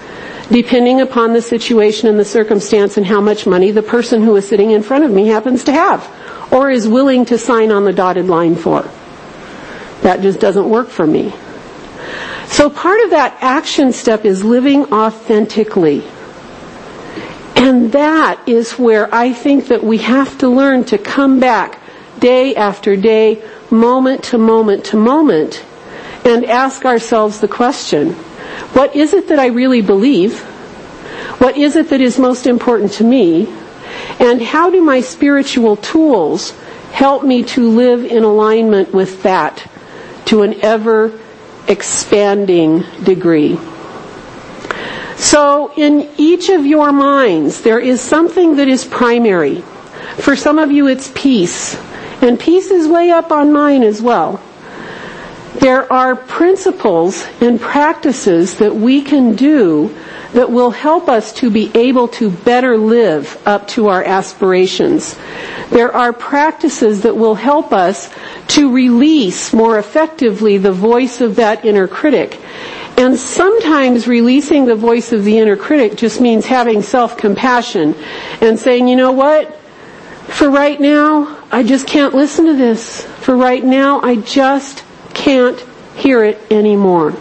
depending 0.49 1.01
upon 1.01 1.33
the 1.33 1.41
situation 1.41 2.07
and 2.09 2.17
the 2.19 2.25
circumstance 2.25 2.97
and 2.97 3.05
how 3.05 3.19
much 3.21 3.45
money 3.45 3.71
the 3.71 3.83
person 3.83 4.21
who 4.23 4.35
is 4.35 4.47
sitting 4.47 4.71
in 4.71 4.81
front 4.81 5.03
of 5.03 5.11
me 5.11 5.27
happens 5.27 5.63
to 5.65 5.71
have 5.71 6.09
or 6.51 6.69
is 6.71 6.87
willing 6.87 7.25
to 7.25 7.37
sign 7.37 7.71
on 7.71 7.83
the 7.83 7.91
dotted 7.93 8.25
line 8.27 8.55
for. 8.55 8.89
That 10.07 10.21
just 10.21 10.39
doesn't 10.39 10.69
work 10.69 10.87
for 10.87 11.05
me. 11.05 11.33
So 12.45 12.69
part 12.69 13.01
of 13.01 13.09
that 13.09 13.39
action 13.41 13.91
step 13.91 14.23
is 14.23 14.41
living 14.41 14.85
authentically. 14.93 16.01
And 17.57 17.91
that 17.91 18.41
is 18.47 18.79
where 18.79 19.13
I 19.13 19.33
think 19.33 19.67
that 19.67 19.83
we 19.83 19.97
have 19.97 20.37
to 20.37 20.47
learn 20.47 20.85
to 20.85 20.97
come 20.97 21.41
back 21.41 21.81
day 22.19 22.55
after 22.55 22.95
day 22.95 23.43
moment 23.69 24.23
to 24.31 24.37
moment 24.37 24.85
to 24.85 24.95
moment 24.95 25.65
and 26.23 26.45
ask 26.45 26.85
ourselves 26.85 27.41
the 27.41 27.49
question, 27.49 28.13
what 28.71 28.95
is 28.95 29.11
it 29.11 29.27
that 29.27 29.39
I 29.39 29.47
really 29.47 29.81
believe? 29.81 30.39
What 31.39 31.57
is 31.57 31.75
it 31.75 31.89
that 31.89 31.99
is 31.99 32.17
most 32.17 32.47
important 32.47 32.93
to 32.93 33.03
me? 33.03 33.53
And 34.21 34.41
how 34.41 34.69
do 34.69 34.81
my 34.81 35.01
spiritual 35.01 35.75
tools 35.75 36.51
help 36.93 37.25
me 37.25 37.43
to 37.43 37.69
live 37.69 38.05
in 38.05 38.23
alignment 38.23 38.93
with 38.93 39.23
that 39.23 39.69
to 40.27 40.43
an 40.43 40.63
ever 40.63 41.19
expanding 41.67 42.83
degree? 43.03 43.59
So 45.17 45.73
in 45.75 46.09
each 46.17 46.49
of 46.49 46.65
your 46.65 46.91
minds, 46.91 47.61
there 47.61 47.79
is 47.79 47.99
something 47.99 48.57
that 48.57 48.67
is 48.67 48.85
primary. 48.85 49.61
For 50.17 50.35
some 50.35 50.59
of 50.59 50.71
you, 50.71 50.87
it's 50.87 51.11
peace. 51.13 51.75
And 52.21 52.39
peace 52.39 52.71
is 52.71 52.87
way 52.87 53.09
up 53.09 53.31
on 53.31 53.51
mine 53.51 53.83
as 53.83 54.01
well. 54.01 54.41
There 55.59 55.91
are 55.91 56.15
principles 56.15 57.27
and 57.41 57.59
practices 57.59 58.59
that 58.59 58.75
we 58.75 59.01
can 59.01 59.35
do 59.35 59.95
that 60.33 60.51
will 60.51 60.71
help 60.71 61.09
us 61.09 61.33
to 61.33 61.49
be 61.49 61.71
able 61.73 62.07
to 62.09 62.29
better 62.29 62.77
live 62.77 63.41
up 63.47 63.67
to 63.69 63.87
our 63.87 64.03
aspirations. 64.03 65.17
There 65.69 65.91
are 65.91 66.13
practices 66.13 67.01
that 67.01 67.17
will 67.17 67.35
help 67.35 67.73
us 67.73 68.13
to 68.49 68.71
release 68.71 69.51
more 69.51 69.79
effectively 69.79 70.57
the 70.57 70.71
voice 70.71 71.21
of 71.21 71.37
that 71.37 71.65
inner 71.65 71.87
critic. 71.87 72.39
And 72.97 73.17
sometimes 73.17 74.07
releasing 74.07 74.65
the 74.65 74.75
voice 74.75 75.11
of 75.11 75.23
the 75.23 75.37
inner 75.37 75.55
critic 75.55 75.97
just 75.97 76.21
means 76.21 76.45
having 76.45 76.81
self-compassion 76.81 77.95
and 78.41 78.59
saying, 78.59 78.87
you 78.87 78.95
know 78.95 79.11
what? 79.11 79.55
For 80.27 80.49
right 80.49 80.79
now, 80.79 81.43
I 81.51 81.63
just 81.63 81.87
can't 81.87 82.13
listen 82.13 82.45
to 82.47 82.53
this. 82.53 83.05
For 83.21 83.35
right 83.35 83.63
now, 83.63 84.01
I 84.01 84.17
just 84.17 84.83
can't 85.17 85.59
hear 85.95 86.23
it 86.23 86.39
anymore. 86.51 87.13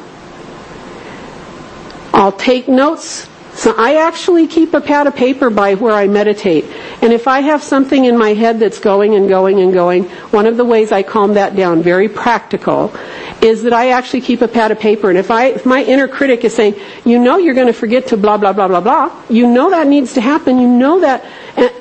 I'll 2.13 2.33
take 2.33 2.69
notes. 2.69 3.29
So 3.55 3.75
I 3.77 4.07
actually 4.07 4.47
keep 4.49 4.75
a 4.75 4.83
pad 4.83 5.07
of 5.07 5.17
paper 5.17 5.49
by 5.49 5.75
where 5.77 5.95
I 5.95 6.07
meditate. 6.09 6.67
And 7.01 7.11
if 7.11 7.27
I 7.27 7.41
have 7.41 7.63
something 7.63 8.05
in 8.05 8.19
my 8.19 8.35
head 8.35 8.61
that's 8.61 8.79
going 8.79 9.15
and 9.15 9.31
going 9.31 9.61
and 9.61 9.73
going, 9.73 10.05
one 10.31 10.45
of 10.45 10.59
the 10.59 10.65
ways 10.65 10.93
I 10.93 11.03
calm 11.03 11.35
that 11.35 11.57
down, 11.57 11.83
very 11.83 12.07
practical, 12.07 12.95
is 13.41 13.63
that 13.63 13.73
I 13.73 13.93
actually 13.93 14.21
keep 14.21 14.43
a 14.43 14.49
pad 14.49 14.73
of 14.73 14.79
paper. 14.79 15.09
And 15.09 15.19
if 15.19 15.31
I, 15.31 15.47
if 15.47 15.65
my 15.65 15.83
inner 15.83 16.07
critic 16.07 16.45
is 16.45 16.55
saying, 16.55 16.75
you 17.07 17.19
know 17.19 17.39
you're 17.39 17.55
going 17.55 17.67
to 17.67 17.73
forget 17.73 18.09
to 18.09 18.19
blah, 18.19 18.37
blah, 18.37 18.53
blah, 18.53 18.69
blah, 18.69 18.83
blah, 18.83 19.25
you 19.31 19.47
know 19.47 19.71
that 19.71 19.87
needs 19.87 20.13
to 20.15 20.21
happen, 20.21 20.59
you 20.59 20.69
know 20.69 21.01
that, 21.01 21.25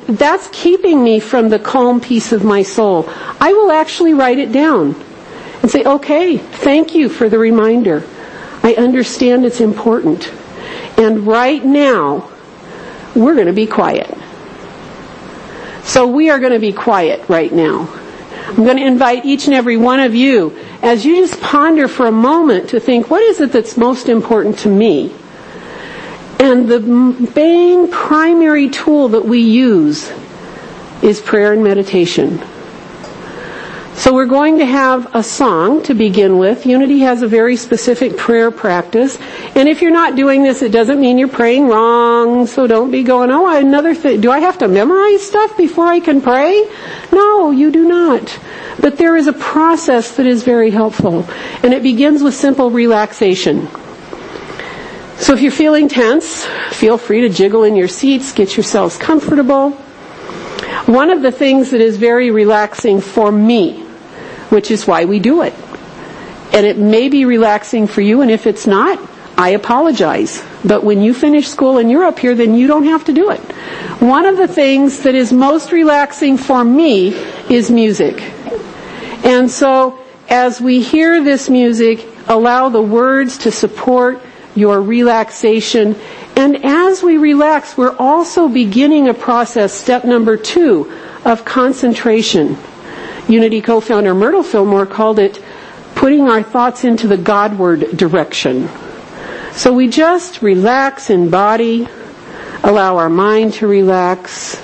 that's 0.08 0.48
keeping 0.54 1.04
me 1.04 1.20
from 1.20 1.50
the 1.50 1.60
calm 1.60 2.00
peace 2.00 2.32
of 2.32 2.46
my 2.46 2.64
soul. 2.64 3.10
I 3.42 3.52
will 3.52 3.72
actually 3.72 4.14
write 4.14 4.40
it 4.40 4.54
down 4.54 4.96
and 5.66 5.72
say, 5.72 5.84
okay, 5.84 6.38
thank 6.38 6.94
you 6.94 7.10
for 7.10 7.28
the 7.28 7.40
reminder. 7.40 8.04
I 8.62 8.76
understand 8.76 9.48
it's 9.48 9.62
important. 9.62 10.32
And 10.96 11.26
right 11.26 11.66
now, 11.66 12.30
we're 13.16 13.34
going 13.34 13.48
to 13.48 13.52
be 13.52 13.66
quiet. 13.66 14.16
So 15.84 16.06
we 16.06 16.30
are 16.30 16.38
going 16.38 16.52
to 16.54 16.60
be 16.60 16.72
quiet 16.72 17.28
right 17.30 17.52
now. 17.52 17.90
I'm 18.50 18.58
going 18.64 18.78
to 18.78 18.86
invite 18.86 19.26
each 19.26 19.48
and 19.48 19.56
every 19.56 19.76
one 19.76 20.00
of 20.00 20.14
you, 20.14 20.56
as 20.84 21.04
you 21.04 21.16
just 21.16 21.42
ponder 21.42 21.88
for 21.88 22.06
a 22.06 22.12
moment 22.12 22.70
to 22.70 22.80
think, 22.80 23.10
what 23.10 23.24
is 23.24 23.42
it 23.42 23.52
that's 23.52 23.76
most 23.76 24.08
important 24.08 24.60
to 24.60 24.70
me? 24.70 25.16
And 26.40 26.70
the 26.70 26.80
main 26.80 27.90
primary 27.90 28.70
tool 28.70 29.08
that 29.10 29.26
we 29.26 29.40
use 29.40 30.12
is 31.02 31.20
prayer 31.22 31.54
and 31.54 31.64
meditation. 31.64 32.40
So 33.98 34.14
we're 34.14 34.26
going 34.26 34.60
to 34.60 34.66
have 34.66 35.16
a 35.16 35.24
song 35.24 35.82
to 35.84 35.94
begin 35.94 36.38
with. 36.38 36.66
Unity 36.66 37.00
has 37.00 37.22
a 37.22 37.28
very 37.28 37.56
specific 37.56 38.18
prayer 38.18 38.52
practice. 38.52 39.18
And 39.56 39.70
if 39.70 39.82
you're 39.82 39.90
not 39.90 40.18
doing 40.18 40.44
this, 40.44 40.62
it 40.62 40.74
doesn't 40.74 41.00
mean 41.00 41.18
you're 41.18 41.30
praying 41.30 41.68
wrong. 41.68 42.46
So 42.46 42.68
don't 42.68 42.92
be 42.92 43.04
going, 43.04 43.32
oh, 43.32 43.48
another 43.48 43.96
thing. 43.96 44.20
Do 44.20 44.32
I 44.32 44.40
have 44.40 44.58
to 44.58 44.68
memorize 44.68 45.26
stuff 45.26 45.56
before 45.56 45.86
I 45.86 46.02
can 46.02 46.22
pray? 46.22 46.70
No, 47.14 47.52
you 47.52 47.72
do 47.72 47.88
not. 47.88 48.38
But 48.82 48.98
there 48.98 49.16
is 49.16 49.28
a 49.28 49.34
process 49.34 50.18
that 50.18 50.26
is 50.26 50.44
very 50.44 50.72
helpful. 50.72 51.26
And 51.64 51.74
it 51.74 51.82
begins 51.82 52.22
with 52.22 52.34
simple 52.34 52.72
relaxation. 52.72 53.70
So 55.18 55.34
if 55.34 55.42
you're 55.42 55.52
feeling 55.52 55.88
tense, 55.88 56.46
feel 56.72 56.98
free 56.98 57.22
to 57.22 57.30
jiggle 57.30 57.64
in 57.64 57.78
your 57.78 57.88
seats, 57.88 58.34
get 58.34 58.58
yourselves 58.58 58.98
comfortable. 58.98 59.72
One 60.86 61.10
of 61.10 61.22
the 61.22 61.32
things 61.32 61.72
that 61.72 61.82
is 61.82 61.96
very 61.98 62.30
relaxing 62.30 63.00
for 63.00 63.32
me, 63.32 63.85
which 64.50 64.72
is 64.72 64.88
why 64.88 65.06
we 65.06 65.20
do 65.20 65.42
it, 65.42 65.54
and 66.54 66.66
it 66.66 66.78
may 66.78 67.10
be 67.10 67.26
relaxing 67.26 67.88
for 67.88 68.02
you, 68.02 68.22
and 68.22 68.32
if 68.32 68.48
it's 68.48 68.68
not, 68.68 69.00
I 69.38 69.50
apologize. 69.50 70.42
But 70.64 70.84
when 70.84 71.02
you 71.02 71.14
finish 71.14 71.48
school 71.48 71.78
and 71.78 71.92
you're 71.92 72.06
up 72.06 72.20
here, 72.20 72.36
then 72.36 72.56
you 72.56 72.68
don't 72.68 72.86
have 72.86 73.04
to 73.06 73.14
do 73.14 73.30
it. 73.32 73.40
One 74.02 74.26
of 74.26 74.38
the 74.38 74.48
things 74.48 75.02
that 75.04 75.16
is 75.16 75.34
most 75.34 75.72
relaxing 75.72 76.38
for 76.38 76.64
me 76.64 77.10
is 77.50 77.70
music. 77.70 78.22
And 79.26 79.50
so, 79.52 80.00
as 80.30 80.62
we 80.62 80.82
hear 80.82 81.24
this 81.24 81.50
music, 81.50 82.08
allow 82.28 82.70
the 82.70 82.82
words 82.82 83.40
to 83.40 83.52
support 83.52 84.22
your 84.56 84.82
relaxation. 84.82 85.96
And 86.36 86.64
as 86.66 87.04
we 87.04 87.18
relax, 87.18 87.78
we're 87.78 87.96
also 87.98 88.48
beginning 88.48 89.10
a 89.10 89.14
process, 89.14 89.74
step 89.74 90.06
number 90.06 90.38
two, 90.38 90.92
of 91.26 91.44
concentration. 91.46 92.58
Unity 93.28 93.62
co-founder 93.62 94.14
Myrtle 94.14 94.44
Fillmore 94.44 94.86
called 94.86 95.20
it 95.20 95.42
putting 95.96 96.30
our 96.30 96.44
thoughts 96.44 96.84
into 96.84 97.08
the 97.08 97.18
Godward 97.18 97.98
direction. 97.98 98.70
So 99.54 99.74
we 99.74 99.88
just 99.88 100.42
relax 100.42 101.10
in 101.10 101.30
body, 101.30 101.88
allow 102.64 102.98
our 102.98 103.10
mind 103.10 103.54
to 103.56 103.68
relax, 103.68 104.62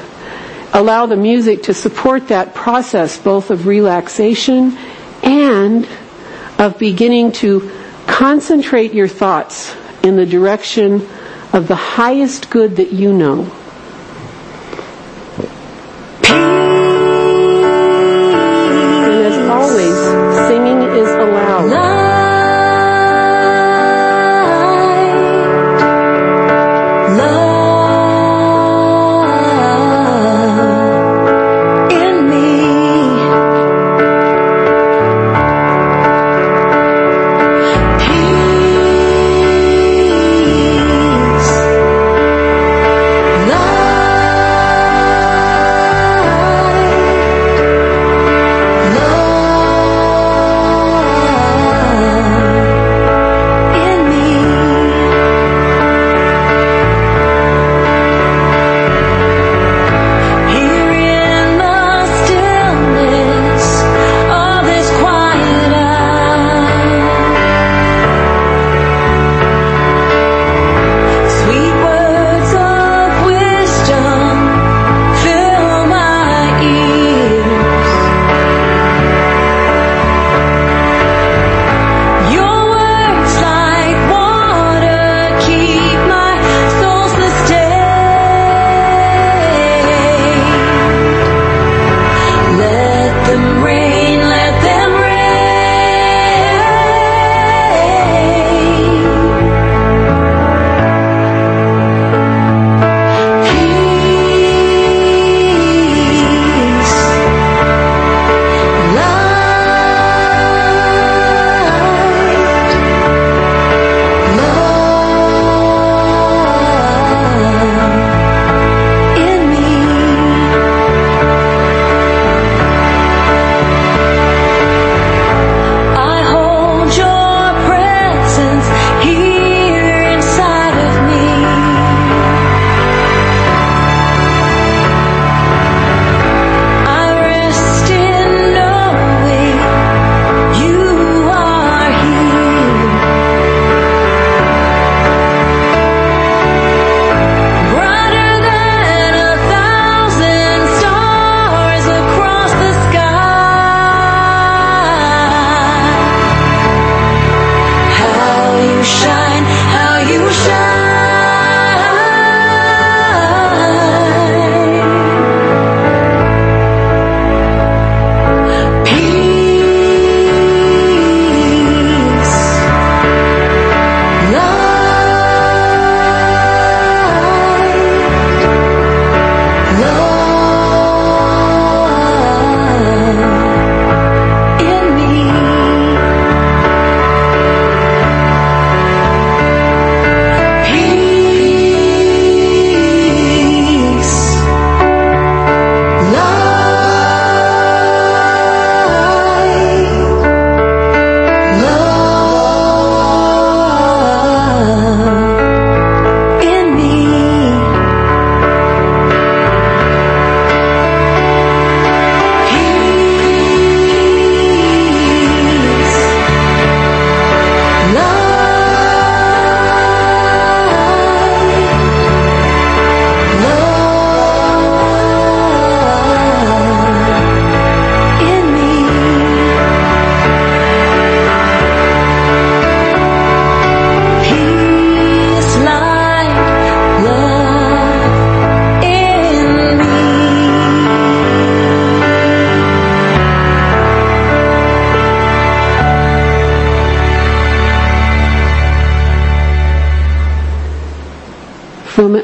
allow 0.74 1.06
the 1.06 1.16
music 1.16 1.64
to 1.64 1.74
support 1.74 2.28
that 2.28 2.54
process 2.54 3.18
both 3.18 3.50
of 3.50 3.66
relaxation 3.66 4.78
and 5.24 5.88
of 6.60 6.78
beginning 6.78 7.32
to 7.32 7.72
concentrate 8.06 8.94
your 8.94 9.08
thoughts 9.08 9.76
in 10.04 10.16
the 10.18 10.26
direction 10.26 11.08
of 11.54 11.68
the 11.68 11.76
highest 11.76 12.50
good 12.50 12.76
that 12.76 12.92
you 12.92 13.14
know. 13.14 13.46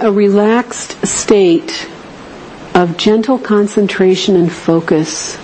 A 0.07 0.11
relaxed 0.11 1.05
state 1.05 1.85
of 2.73 2.95
gentle 2.95 3.37
concentration 3.37 4.37
and 4.37 4.49
focus. 4.49 5.37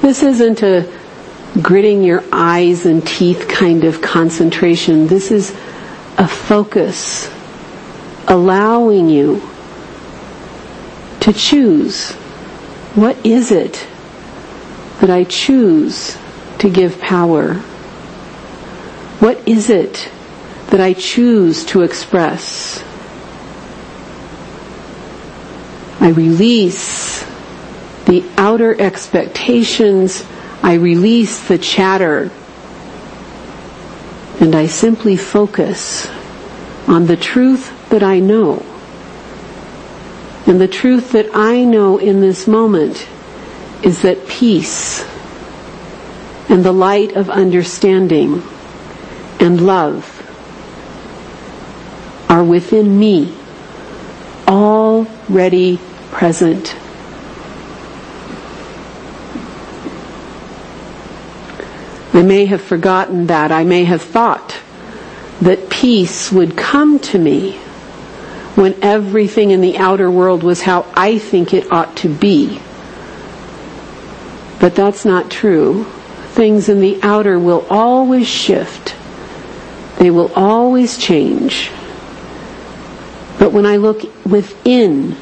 This 0.00 0.22
isn't 0.22 0.62
a 0.62 0.88
gritting 1.60 2.04
your 2.04 2.22
eyes 2.30 2.86
and 2.86 3.04
teeth 3.04 3.48
kind 3.48 3.82
of 3.82 4.00
concentration. 4.00 5.08
This 5.08 5.32
is 5.32 5.50
a 6.18 6.28
focus 6.28 7.28
allowing 8.28 9.08
you 9.08 9.42
to 11.18 11.32
choose. 11.32 12.12
What 12.94 13.16
is 13.26 13.50
it 13.50 13.84
that 15.00 15.10
I 15.10 15.24
choose 15.24 16.16
to 16.58 16.70
give 16.70 17.00
power? 17.00 17.54
What 19.18 19.48
is 19.48 19.68
it 19.68 20.08
that 20.68 20.80
I 20.80 20.92
choose 20.92 21.64
to 21.66 21.82
express? 21.82 22.84
I 26.06 26.10
release 26.10 27.24
the 28.04 28.24
outer 28.36 28.80
expectations. 28.80 30.24
I 30.62 30.74
release 30.74 31.48
the 31.48 31.58
chatter. 31.58 32.30
And 34.38 34.54
I 34.54 34.68
simply 34.68 35.16
focus 35.16 36.06
on 36.86 37.06
the 37.06 37.16
truth 37.16 37.72
that 37.88 38.04
I 38.04 38.20
know. 38.20 38.64
And 40.46 40.60
the 40.60 40.68
truth 40.68 41.10
that 41.10 41.30
I 41.34 41.64
know 41.64 41.98
in 41.98 42.20
this 42.20 42.46
moment 42.46 43.08
is 43.82 44.02
that 44.02 44.28
peace 44.28 45.04
and 46.48 46.64
the 46.64 46.70
light 46.70 47.16
of 47.16 47.28
understanding 47.30 48.44
and 49.40 49.60
love 49.60 50.12
are 52.28 52.44
within 52.44 52.96
me, 52.96 53.34
already 54.46 55.80
present. 56.16 56.74
I 62.14 62.22
may 62.22 62.46
have 62.46 62.62
forgotten 62.62 63.26
that. 63.26 63.52
I 63.52 63.64
may 63.64 63.84
have 63.84 64.00
thought 64.00 64.56
that 65.42 65.68
peace 65.68 66.32
would 66.32 66.56
come 66.56 66.98
to 67.00 67.18
me 67.18 67.58
when 68.54 68.82
everything 68.82 69.50
in 69.50 69.60
the 69.60 69.76
outer 69.76 70.10
world 70.10 70.42
was 70.42 70.62
how 70.62 70.90
I 70.94 71.18
think 71.18 71.52
it 71.52 71.70
ought 71.70 71.94
to 71.98 72.08
be. 72.08 72.62
But 74.58 74.74
that's 74.74 75.04
not 75.04 75.30
true. 75.30 75.84
Things 76.30 76.70
in 76.70 76.80
the 76.80 76.98
outer 77.02 77.38
will 77.38 77.66
always 77.68 78.26
shift. 78.26 78.96
They 79.98 80.10
will 80.10 80.32
always 80.32 80.96
change. 80.96 81.70
But 83.38 83.52
when 83.52 83.66
I 83.66 83.76
look 83.76 84.00
within, 84.24 85.18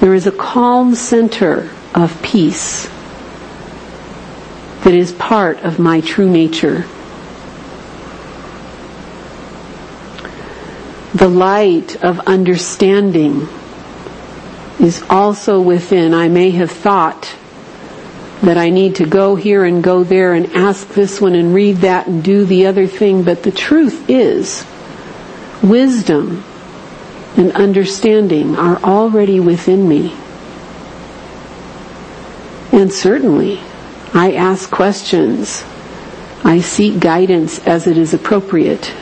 there 0.00 0.14
is 0.14 0.26
a 0.26 0.32
calm 0.32 0.94
center 0.94 1.70
of 1.94 2.22
peace 2.22 2.88
that 4.84 4.94
is 4.94 5.12
part 5.12 5.58
of 5.58 5.78
my 5.78 6.00
true 6.00 6.30
nature. 6.30 6.84
The 11.14 11.28
light 11.28 12.02
of 12.04 12.20
understanding 12.20 13.48
is 14.78 15.02
also 15.10 15.60
within. 15.60 16.14
I 16.14 16.28
may 16.28 16.50
have 16.52 16.70
thought 16.70 17.34
that 18.42 18.56
I 18.56 18.70
need 18.70 18.96
to 18.96 19.06
go 19.06 19.34
here 19.34 19.64
and 19.64 19.82
go 19.82 20.04
there 20.04 20.34
and 20.34 20.46
ask 20.54 20.86
this 20.88 21.20
one 21.20 21.34
and 21.34 21.52
read 21.52 21.78
that 21.78 22.06
and 22.06 22.22
do 22.22 22.44
the 22.44 22.66
other 22.66 22.86
thing, 22.86 23.24
but 23.24 23.42
the 23.42 23.50
truth 23.50 24.08
is, 24.08 24.64
wisdom 25.60 26.44
and 27.38 27.52
understanding 27.52 28.56
are 28.56 28.76
already 28.82 29.38
within 29.38 29.88
me. 29.88 30.12
And 32.72 32.92
certainly, 32.92 33.60
I 34.12 34.32
ask 34.34 34.70
questions. 34.70 35.64
I 36.44 36.60
seek 36.60 36.98
guidance 37.00 37.60
as 37.66 37.86
it 37.86 37.96
is 37.96 38.12
appropriate. 38.12 38.92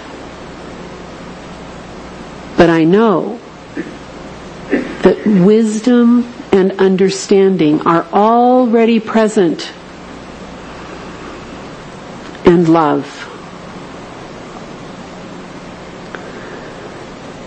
But 2.56 2.70
I 2.70 2.84
know 2.84 3.40
that 5.02 5.22
wisdom 5.26 6.30
and 6.52 6.72
understanding 6.80 7.80
are 7.86 8.04
already 8.12 9.00
present 9.00 9.72
and 12.44 12.68
love. 12.68 13.25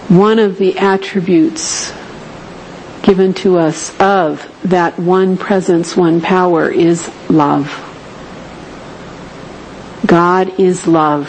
One 0.10 0.40
of 0.40 0.58
the 0.58 0.80
attributes 0.80 1.94
given 3.04 3.36
to 3.36 3.60
us 3.60 3.96
of 4.00 4.52
that 4.64 4.98
one 4.98 5.38
presence, 5.38 5.96
one 5.96 6.20
power 6.20 6.68
is 6.68 7.08
love. 7.30 7.86
God 10.08 10.60
is 10.60 10.88
love. 10.88 11.28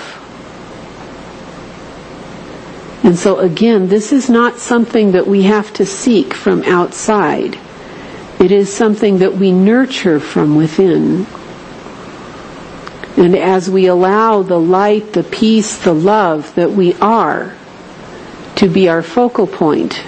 And 3.04 3.18
so 3.18 3.38
again, 3.38 3.88
this 3.88 4.12
is 4.12 4.30
not 4.30 4.58
something 4.58 5.12
that 5.12 5.26
we 5.26 5.42
have 5.42 5.70
to 5.74 5.84
seek 5.84 6.32
from 6.32 6.62
outside. 6.62 7.58
It 8.38 8.50
is 8.50 8.72
something 8.72 9.18
that 9.18 9.34
we 9.34 9.52
nurture 9.52 10.20
from 10.20 10.56
within. 10.56 11.26
And 13.18 13.36
as 13.36 13.68
we 13.68 13.86
allow 13.86 14.40
the 14.40 14.58
light, 14.58 15.12
the 15.12 15.22
peace, 15.22 15.76
the 15.76 15.92
love 15.92 16.54
that 16.54 16.70
we 16.70 16.94
are 16.94 17.54
to 18.60 18.68
be 18.68 18.90
our 18.90 19.02
focal 19.02 19.46
point, 19.46 20.04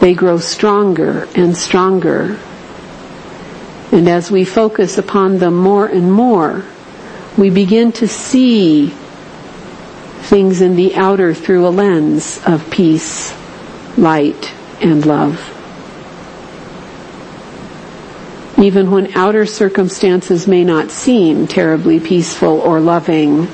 they 0.00 0.14
grow 0.14 0.38
stronger 0.38 1.28
and 1.36 1.54
stronger. 1.54 2.38
And 3.92 4.08
as 4.08 4.30
we 4.30 4.46
focus 4.46 4.96
upon 4.96 5.36
them 5.36 5.54
more 5.54 5.86
and 5.86 6.10
more, 6.10 6.64
we 7.36 7.50
begin 7.50 7.92
to 7.92 8.08
see 8.08 8.86
things 10.22 10.62
in 10.62 10.76
the 10.76 10.94
outer 10.94 11.34
through 11.34 11.66
a 11.66 11.68
lens 11.68 12.40
of 12.46 12.70
peace, 12.70 13.36
light, 13.98 14.50
and 14.80 15.04
love. 15.04 15.38
Even 18.56 18.90
when 18.90 19.14
outer 19.14 19.44
circumstances 19.44 20.48
may 20.48 20.64
not 20.64 20.90
seem 20.90 21.48
terribly 21.48 22.00
peaceful 22.00 22.62
or 22.62 22.80
loving, 22.80 23.46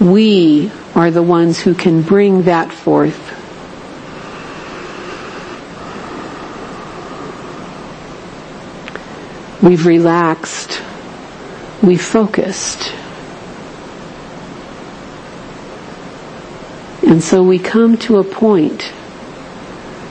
we 0.00 0.70
are 0.98 1.10
the 1.10 1.22
ones 1.22 1.60
who 1.60 1.74
can 1.74 2.02
bring 2.02 2.42
that 2.42 2.70
forth 2.72 3.38
We've 9.60 9.86
relaxed. 9.86 10.80
We've 11.82 12.00
focused. 12.00 12.92
And 17.06 17.22
so 17.22 17.42
we 17.42 17.58
come 17.58 17.96
to 17.98 18.18
a 18.18 18.24
point 18.24 18.92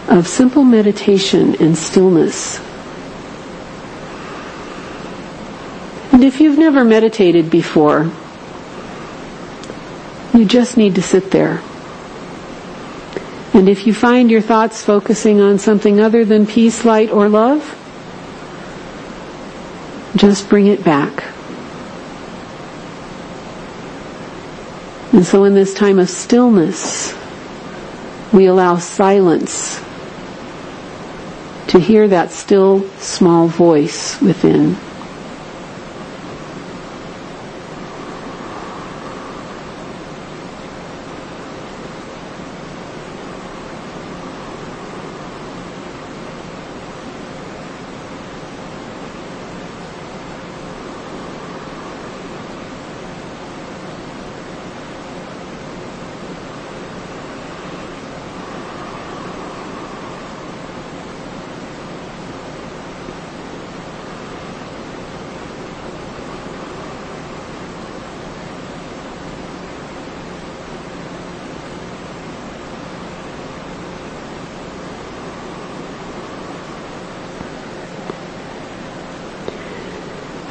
of 0.09 0.27
simple 0.27 0.63
meditation 0.63 1.55
and 1.61 1.77
stillness. 1.77 2.59
And 6.11 6.23
if 6.23 6.41
you've 6.41 6.57
never 6.57 6.83
meditated 6.83 7.49
before, 7.49 8.11
you 10.37 10.45
just 10.45 10.77
need 10.77 10.95
to 10.95 11.01
sit 11.01 11.31
there. 11.31 11.61
And 13.53 13.67
if 13.67 13.87
you 13.87 13.93
find 13.93 14.29
your 14.29 14.41
thoughts 14.41 14.83
focusing 14.83 15.41
on 15.41 15.57
something 15.57 15.99
other 15.99 16.23
than 16.23 16.45
peace, 16.45 16.85
light, 16.85 17.09
or 17.09 17.27
love, 17.27 17.73
just 20.15 20.47
bring 20.47 20.67
it 20.67 20.83
back. 20.83 21.23
And 25.11 25.25
so 25.25 25.45
in 25.45 25.55
this 25.55 25.73
time 25.73 25.97
of 25.97 26.07
stillness, 26.07 27.15
we 28.31 28.45
allow 28.45 28.77
silence 28.77 29.79
to 31.69 31.79
hear 31.79 32.07
that 32.09 32.31
still 32.31 32.87
small 32.99 33.47
voice 33.47 34.21
within. 34.21 34.77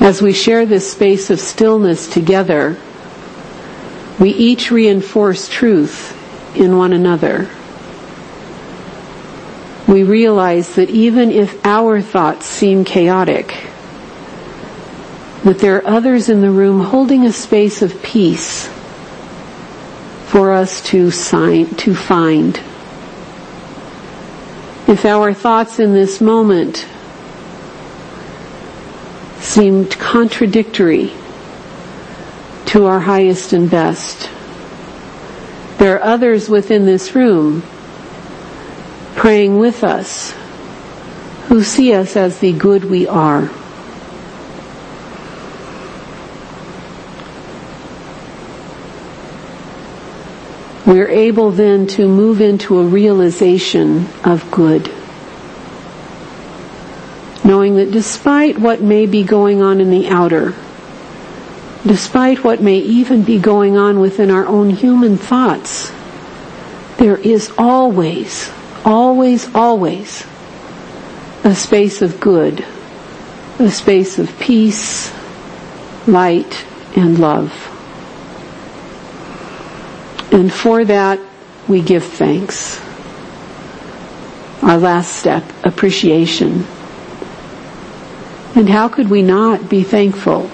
As 0.06 0.22
we 0.22 0.32
share 0.32 0.66
this 0.66 0.92
space 0.92 1.30
of 1.30 1.40
stillness 1.40 2.06
together, 2.06 2.76
we 4.20 4.30
each 4.30 4.70
reinforce 4.70 5.48
truth 5.48 6.16
in 6.56 6.76
one 6.76 6.92
another. 6.92 7.50
We 9.88 10.04
realize 10.04 10.76
that 10.76 10.90
even 10.90 11.32
if 11.32 11.58
our 11.66 12.00
thoughts 12.00 12.46
seem 12.46 12.84
chaotic, 12.84 13.48
that 15.42 15.58
there 15.58 15.78
are 15.78 15.86
others 15.88 16.28
in 16.28 16.40
the 16.40 16.52
room 16.52 16.82
holding 16.82 17.24
a 17.24 17.32
space 17.32 17.82
of 17.82 18.00
peace 18.04 18.68
for 20.26 20.52
us 20.52 20.82
to 20.82 21.10
sign, 21.10 21.66
to 21.78 21.96
find. 21.96 22.54
If 24.86 25.04
our 25.04 25.34
thoughts 25.34 25.80
in 25.80 25.94
this 25.94 26.20
moment 26.20 26.86
seemed 29.56 29.90
contradictory 29.92 31.10
to 32.66 32.84
our 32.84 33.00
highest 33.00 33.54
and 33.54 33.70
best, 33.70 34.28
there 35.78 35.96
are 35.96 36.02
others 36.02 36.46
within 36.46 36.84
this 36.84 37.14
room 37.14 37.62
praying 39.14 39.58
with 39.58 39.82
us 39.82 40.34
who 41.46 41.62
see 41.62 41.94
us 41.94 42.16
as 42.16 42.38
the 42.40 42.52
good 42.52 42.84
we 42.84 43.08
are. 43.08 43.48
we're 50.84 51.08
able 51.08 51.50
then 51.50 51.86
to 51.86 52.06
move 52.06 52.40
into 52.42 52.78
a 52.78 52.84
realization 52.84 54.06
of 54.22 54.48
good. 54.52 54.95
That 57.76 57.90
despite 57.90 58.58
what 58.58 58.80
may 58.80 59.04
be 59.06 59.22
going 59.22 59.62
on 59.62 59.80
in 59.80 59.90
the 59.90 60.08
outer, 60.08 60.54
despite 61.86 62.42
what 62.42 62.62
may 62.62 62.78
even 62.78 63.22
be 63.22 63.38
going 63.38 63.76
on 63.76 64.00
within 64.00 64.30
our 64.30 64.46
own 64.46 64.70
human 64.70 65.16
thoughts, 65.18 65.92
there 66.96 67.18
is 67.18 67.52
always, 67.58 68.50
always, 68.84 69.54
always 69.54 70.26
a 71.44 71.54
space 71.54 72.00
of 72.00 72.18
good, 72.18 72.64
a 73.58 73.70
space 73.70 74.18
of 74.18 74.38
peace, 74.40 75.12
light, 76.06 76.64
and 76.96 77.18
love. 77.18 77.52
And 80.32 80.52
for 80.52 80.84
that, 80.84 81.20
we 81.68 81.82
give 81.82 82.04
thanks. 82.04 82.80
Our 84.62 84.78
last 84.78 85.16
step, 85.16 85.44
appreciation. 85.62 86.66
And 88.56 88.68
how 88.68 88.88
could 88.88 89.08
we 89.08 89.22
not 89.22 89.68
be 89.68 89.82
thankful 89.82 90.50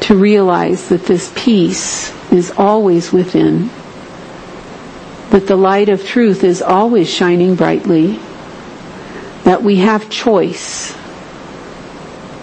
to 0.00 0.16
realize 0.16 0.88
that 0.90 1.04
this 1.06 1.32
peace 1.34 2.12
is 2.30 2.50
always 2.50 3.12
within, 3.12 3.70
that 5.30 5.46
the 5.46 5.56
light 5.56 5.88
of 5.88 6.04
truth 6.04 6.44
is 6.44 6.60
always 6.60 7.08
shining 7.08 7.54
brightly, 7.54 8.18
that 9.44 9.62
we 9.62 9.76
have 9.76 10.10
choice 10.10 10.90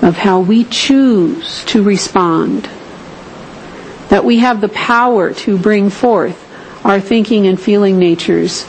of 0.01 0.15
how 0.17 0.39
we 0.39 0.63
choose 0.63 1.63
to 1.65 1.83
respond 1.83 2.69
that 4.09 4.23
we 4.25 4.37
have 4.37 4.61
the 4.61 4.69
power 4.69 5.33
to 5.33 5.57
bring 5.57 5.89
forth 5.89 6.39
our 6.85 6.99
thinking 6.99 7.47
and 7.47 7.59
feeling 7.59 7.97
natures 7.97 8.63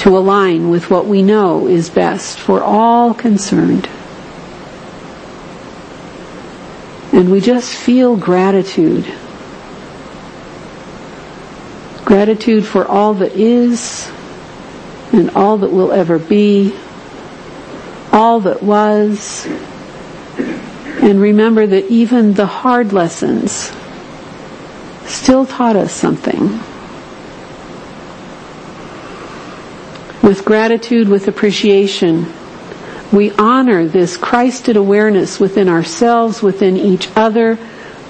to 0.00 0.16
align 0.16 0.70
with 0.70 0.88
what 0.90 1.04
we 1.04 1.20
know 1.20 1.66
is 1.66 1.90
best 1.90 2.38
for 2.38 2.62
all 2.62 3.12
concerned. 3.12 3.86
And 7.12 7.30
we 7.30 7.42
just 7.42 7.74
feel 7.74 8.16
gratitude. 8.16 9.04
Gratitude 12.06 12.64
for 12.64 12.86
all 12.86 13.12
that 13.14 13.32
is 13.32 14.10
and 15.12 15.28
all 15.32 15.58
that 15.58 15.70
will 15.70 15.92
ever 15.92 16.18
be, 16.18 16.74
all 18.10 18.40
that 18.40 18.62
was, 18.62 19.46
and 21.02 21.20
remember 21.20 21.66
that 21.66 21.84
even 21.90 22.32
the 22.32 22.46
hard 22.46 22.94
lessons 22.94 23.70
still 25.04 25.44
taught 25.44 25.76
us 25.76 25.92
something. 25.92 26.58
With 30.30 30.44
gratitude, 30.44 31.08
with 31.08 31.26
appreciation, 31.26 32.24
we 33.12 33.32
honor 33.32 33.88
this 33.88 34.16
Christed 34.16 34.76
awareness 34.76 35.40
within 35.40 35.68
ourselves, 35.68 36.40
within 36.40 36.76
each 36.76 37.08
other, 37.16 37.58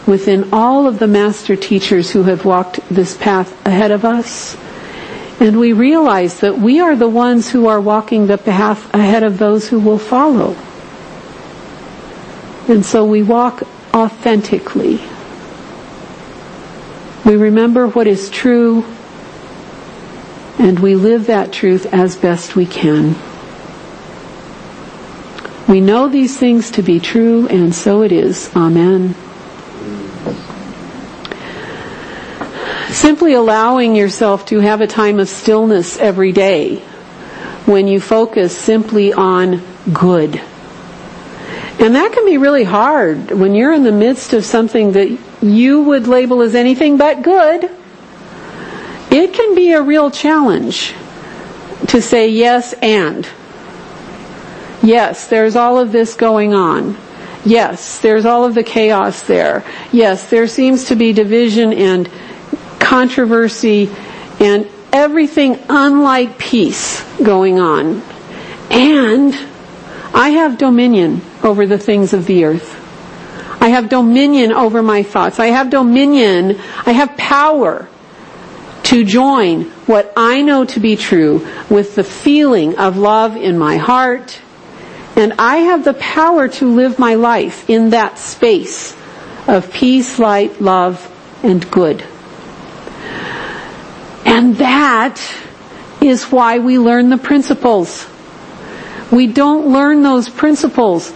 within 0.07 0.53
all 0.53 0.87
of 0.87 0.99
the 0.99 1.07
master 1.07 1.57
teachers 1.57 2.11
who 2.11 2.25
have 2.25 2.45
walked 2.45 2.79
this 2.91 3.16
path 3.16 3.66
ahead 3.66 3.91
of 3.91 4.05
us. 4.05 4.55
And 5.41 5.59
we 5.59 5.73
realize 5.73 6.41
that 6.41 6.59
we 6.59 6.81
are 6.81 6.95
the 6.95 7.09
ones 7.09 7.51
who 7.51 7.68
are 7.68 7.81
walking 7.81 8.27
the 8.27 8.37
path 8.37 8.93
ahead 8.93 9.23
of 9.23 9.39
those 9.39 9.71
who 9.71 9.81
will 9.81 9.99
follow. 9.99 10.55
And 12.68 12.85
so 12.85 13.07
we 13.07 13.23
walk 13.23 13.62
authentically. 13.95 15.01
We 17.25 17.37
remember 17.37 17.89
what 17.89 18.07
is 18.07 18.29
true 18.29 18.85
and 20.61 20.78
we 20.78 20.94
live 20.94 21.26
that 21.26 21.52
truth 21.52 21.86
as 21.92 22.14
best 22.14 22.54
we 22.54 22.66
can. 22.66 23.16
We 25.66 25.80
know 25.80 26.08
these 26.08 26.36
things 26.36 26.70
to 26.72 26.82
be 26.82 27.00
true 27.00 27.48
and 27.48 27.74
so 27.74 28.02
it 28.02 28.12
is. 28.12 28.54
Amen. 28.54 29.14
Simply 32.90 33.32
allowing 33.32 33.96
yourself 33.96 34.46
to 34.46 34.61
have 34.61 34.80
a 34.80 34.86
time 34.86 35.18
of 35.18 35.28
stillness 35.28 35.96
every 35.98 36.32
day 36.32 36.76
when 37.66 37.88
you 37.88 38.00
focus 38.00 38.56
simply 38.56 39.12
on 39.12 39.62
good 39.92 40.40
and 41.80 41.94
that 41.94 42.12
can 42.12 42.26
be 42.26 42.36
really 42.36 42.64
hard 42.64 43.30
when 43.30 43.54
you're 43.54 43.72
in 43.72 43.84
the 43.84 43.92
midst 43.92 44.34
of 44.34 44.44
something 44.44 44.92
that 44.92 45.16
you 45.40 45.80
would 45.80 46.06
label 46.06 46.42
as 46.42 46.54
anything 46.54 46.98
but 46.98 47.22
good. 47.22 47.70
It 49.11 49.34
can 49.34 49.54
be 49.54 49.72
a 49.72 49.82
real 49.82 50.11
challenge 50.11 50.94
to 51.88 52.00
say 52.00 52.28
yes 52.28 52.72
and. 52.74 53.28
Yes, 54.82 55.26
there's 55.26 55.56
all 55.56 55.78
of 55.78 55.92
this 55.92 56.14
going 56.14 56.54
on. 56.54 56.96
Yes, 57.44 58.00
there's 58.00 58.24
all 58.24 58.44
of 58.44 58.54
the 58.54 58.62
chaos 58.62 59.22
there. 59.22 59.64
Yes, 59.92 60.30
there 60.30 60.46
seems 60.46 60.86
to 60.86 60.96
be 60.96 61.12
division 61.12 61.72
and 61.72 62.11
controversy 62.78 63.90
and 64.38 64.68
everything 64.92 65.58
unlike 65.68 66.38
peace 66.38 67.02
going 67.18 67.58
on. 67.58 68.02
And 68.70 69.34
I 70.14 70.30
have 70.30 70.58
dominion 70.58 71.22
over 71.42 71.66
the 71.66 71.78
things 71.78 72.12
of 72.12 72.26
the 72.26 72.44
earth. 72.44 72.76
I 73.61 73.68
have 73.70 73.88
dominion 73.88 74.52
over 74.52 74.82
my 74.82 75.02
thoughts. 75.02 75.38
I 75.38 75.48
have 75.48 75.68
dominion. 75.68 76.58
I 76.86 76.92
have 76.92 77.16
power 77.16 77.88
to 78.91 79.05
join 79.05 79.62
what 79.86 80.12
I 80.16 80.43
know 80.43 80.64
to 80.64 80.80
be 80.80 80.97
true 80.97 81.47
with 81.70 81.95
the 81.95 82.03
feeling 82.03 82.76
of 82.76 82.97
love 82.97 83.36
in 83.36 83.57
my 83.57 83.76
heart. 83.76 84.41
And 85.14 85.34
I 85.38 85.59
have 85.59 85.84
the 85.84 85.95
power 85.95 86.49
to 86.49 86.66
live 86.66 86.99
my 86.99 87.14
life 87.14 87.70
in 87.70 87.91
that 87.91 88.18
space 88.18 88.97
of 89.47 89.72
peace, 89.72 90.18
light, 90.18 90.61
love, 90.61 90.99
and 91.45 91.70
good. 91.70 92.05
And 94.24 94.57
that 94.57 95.20
is 96.01 96.24
why 96.24 96.59
we 96.59 96.80
learn 96.80 97.11
the 97.11 97.18
principles. 97.18 98.09
We 99.12 99.28
don't 99.28 99.72
learn 99.72 100.03
those 100.03 100.28
principles 100.28 101.12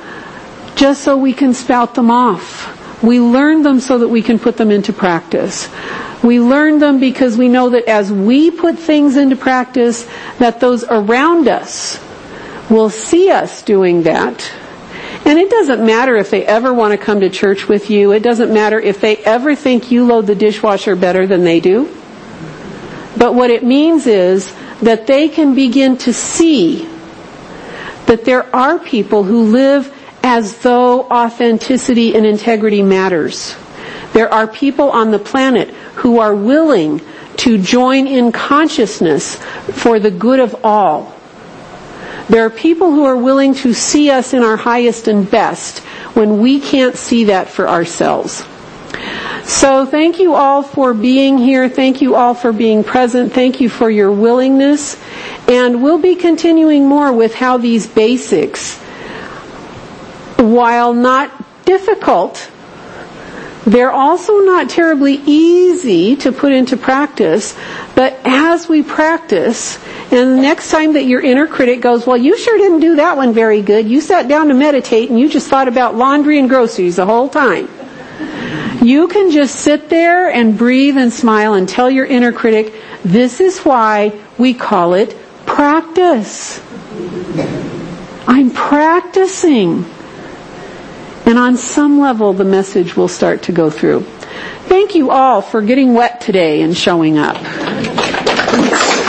just 0.76 1.02
so 1.02 1.16
we 1.16 1.32
can 1.32 1.54
spout 1.54 1.96
them 1.96 2.12
off. 2.12 3.02
We 3.02 3.18
learn 3.18 3.64
them 3.64 3.80
so 3.80 3.98
that 3.98 4.08
we 4.08 4.22
can 4.22 4.38
put 4.38 4.56
them 4.56 4.70
into 4.70 4.92
practice. 4.92 5.68
We 6.24 6.40
learn 6.40 6.78
them 6.78 7.00
because 7.00 7.36
we 7.36 7.48
know 7.48 7.68
that 7.70 7.84
as 7.84 8.10
we 8.10 8.50
put 8.50 8.78
things 8.78 9.18
into 9.18 9.36
practice, 9.36 10.08
that 10.38 10.58
those 10.58 10.82
around 10.82 11.48
us 11.48 12.00
will 12.70 12.88
see 12.88 13.30
us 13.30 13.60
doing 13.60 14.04
that. 14.04 14.50
And 15.26 15.38
it 15.38 15.50
doesn't 15.50 15.84
matter 15.84 16.16
if 16.16 16.30
they 16.30 16.46
ever 16.46 16.72
want 16.72 16.92
to 16.92 16.98
come 16.98 17.20
to 17.20 17.28
church 17.28 17.68
with 17.68 17.90
you. 17.90 18.12
It 18.12 18.22
doesn't 18.22 18.52
matter 18.52 18.80
if 18.80 19.02
they 19.02 19.18
ever 19.18 19.54
think 19.54 19.90
you 19.90 20.06
load 20.06 20.26
the 20.26 20.34
dishwasher 20.34 20.96
better 20.96 21.26
than 21.26 21.44
they 21.44 21.60
do. 21.60 21.94
But 23.18 23.34
what 23.34 23.50
it 23.50 23.62
means 23.62 24.06
is 24.06 24.54
that 24.80 25.06
they 25.06 25.28
can 25.28 25.54
begin 25.54 25.98
to 25.98 26.14
see 26.14 26.88
that 28.06 28.24
there 28.24 28.54
are 28.56 28.78
people 28.78 29.24
who 29.24 29.44
live 29.44 29.94
as 30.22 30.56
though 30.58 31.02
authenticity 31.02 32.16
and 32.16 32.24
integrity 32.24 32.82
matters. 32.82 33.56
There 34.12 34.32
are 34.32 34.46
people 34.46 34.90
on 34.90 35.10
the 35.10 35.18
planet 35.18 35.70
who 35.96 36.18
are 36.20 36.34
willing 36.34 37.00
to 37.38 37.58
join 37.58 38.06
in 38.06 38.32
consciousness 38.32 39.36
for 39.72 39.98
the 39.98 40.10
good 40.10 40.40
of 40.40 40.64
all. 40.64 41.14
There 42.28 42.44
are 42.46 42.50
people 42.50 42.90
who 42.92 43.04
are 43.04 43.16
willing 43.16 43.54
to 43.56 43.74
see 43.74 44.10
us 44.10 44.32
in 44.32 44.42
our 44.42 44.56
highest 44.56 45.08
and 45.08 45.30
best 45.30 45.80
when 46.14 46.40
we 46.40 46.60
can't 46.60 46.96
see 46.96 47.24
that 47.24 47.48
for 47.48 47.68
ourselves. 47.68 48.46
So 49.44 49.84
thank 49.84 50.18
you 50.18 50.34
all 50.34 50.62
for 50.62 50.94
being 50.94 51.36
here. 51.36 51.68
Thank 51.68 52.00
you 52.00 52.14
all 52.14 52.32
for 52.32 52.52
being 52.52 52.82
present. 52.82 53.32
Thank 53.32 53.60
you 53.60 53.68
for 53.68 53.90
your 53.90 54.10
willingness. 54.10 54.96
And 55.46 55.82
we'll 55.82 55.98
be 55.98 56.16
continuing 56.16 56.86
more 56.86 57.12
with 57.12 57.34
how 57.34 57.58
these 57.58 57.86
basics, 57.86 58.78
while 60.38 60.94
not 60.94 61.30
difficult, 61.66 62.50
they're 63.66 63.92
also 63.92 64.40
not 64.40 64.68
terribly 64.68 65.14
easy 65.24 66.16
to 66.16 66.32
put 66.32 66.52
into 66.52 66.76
practice, 66.76 67.56
but 67.94 68.18
as 68.24 68.68
we 68.68 68.82
practice, 68.82 69.78
and 70.12 70.38
the 70.38 70.42
next 70.42 70.70
time 70.70 70.92
that 70.94 71.04
your 71.04 71.20
inner 71.20 71.46
critic 71.46 71.80
goes, 71.80 72.06
well, 72.06 72.16
you 72.16 72.36
sure 72.36 72.58
didn't 72.58 72.80
do 72.80 72.96
that 72.96 73.16
one 73.16 73.32
very 73.32 73.62
good. 73.62 73.88
You 73.88 74.00
sat 74.00 74.28
down 74.28 74.48
to 74.48 74.54
meditate 74.54 75.08
and 75.10 75.18
you 75.18 75.28
just 75.28 75.48
thought 75.48 75.68
about 75.68 75.94
laundry 75.96 76.38
and 76.38 76.48
groceries 76.48 76.96
the 76.96 77.06
whole 77.06 77.28
time. 77.28 77.68
You 78.82 79.08
can 79.08 79.30
just 79.30 79.56
sit 79.56 79.88
there 79.88 80.28
and 80.28 80.58
breathe 80.58 80.98
and 80.98 81.10
smile 81.10 81.54
and 81.54 81.66
tell 81.66 81.90
your 81.90 82.04
inner 82.04 82.32
critic, 82.32 82.74
this 83.02 83.40
is 83.40 83.60
why 83.60 84.12
we 84.36 84.52
call 84.52 84.92
it 84.94 85.16
practice. 85.46 86.60
I'm 88.26 88.50
practicing. 88.50 89.86
And 91.26 91.38
on 91.38 91.56
some 91.56 91.98
level, 91.98 92.32
the 92.32 92.44
message 92.44 92.96
will 92.96 93.08
start 93.08 93.42
to 93.44 93.52
go 93.52 93.70
through. 93.70 94.02
Thank 94.68 94.94
you 94.94 95.10
all 95.10 95.40
for 95.40 95.62
getting 95.62 95.94
wet 95.94 96.20
today 96.20 96.62
and 96.62 96.76
showing 96.76 97.18
up. 97.18 97.93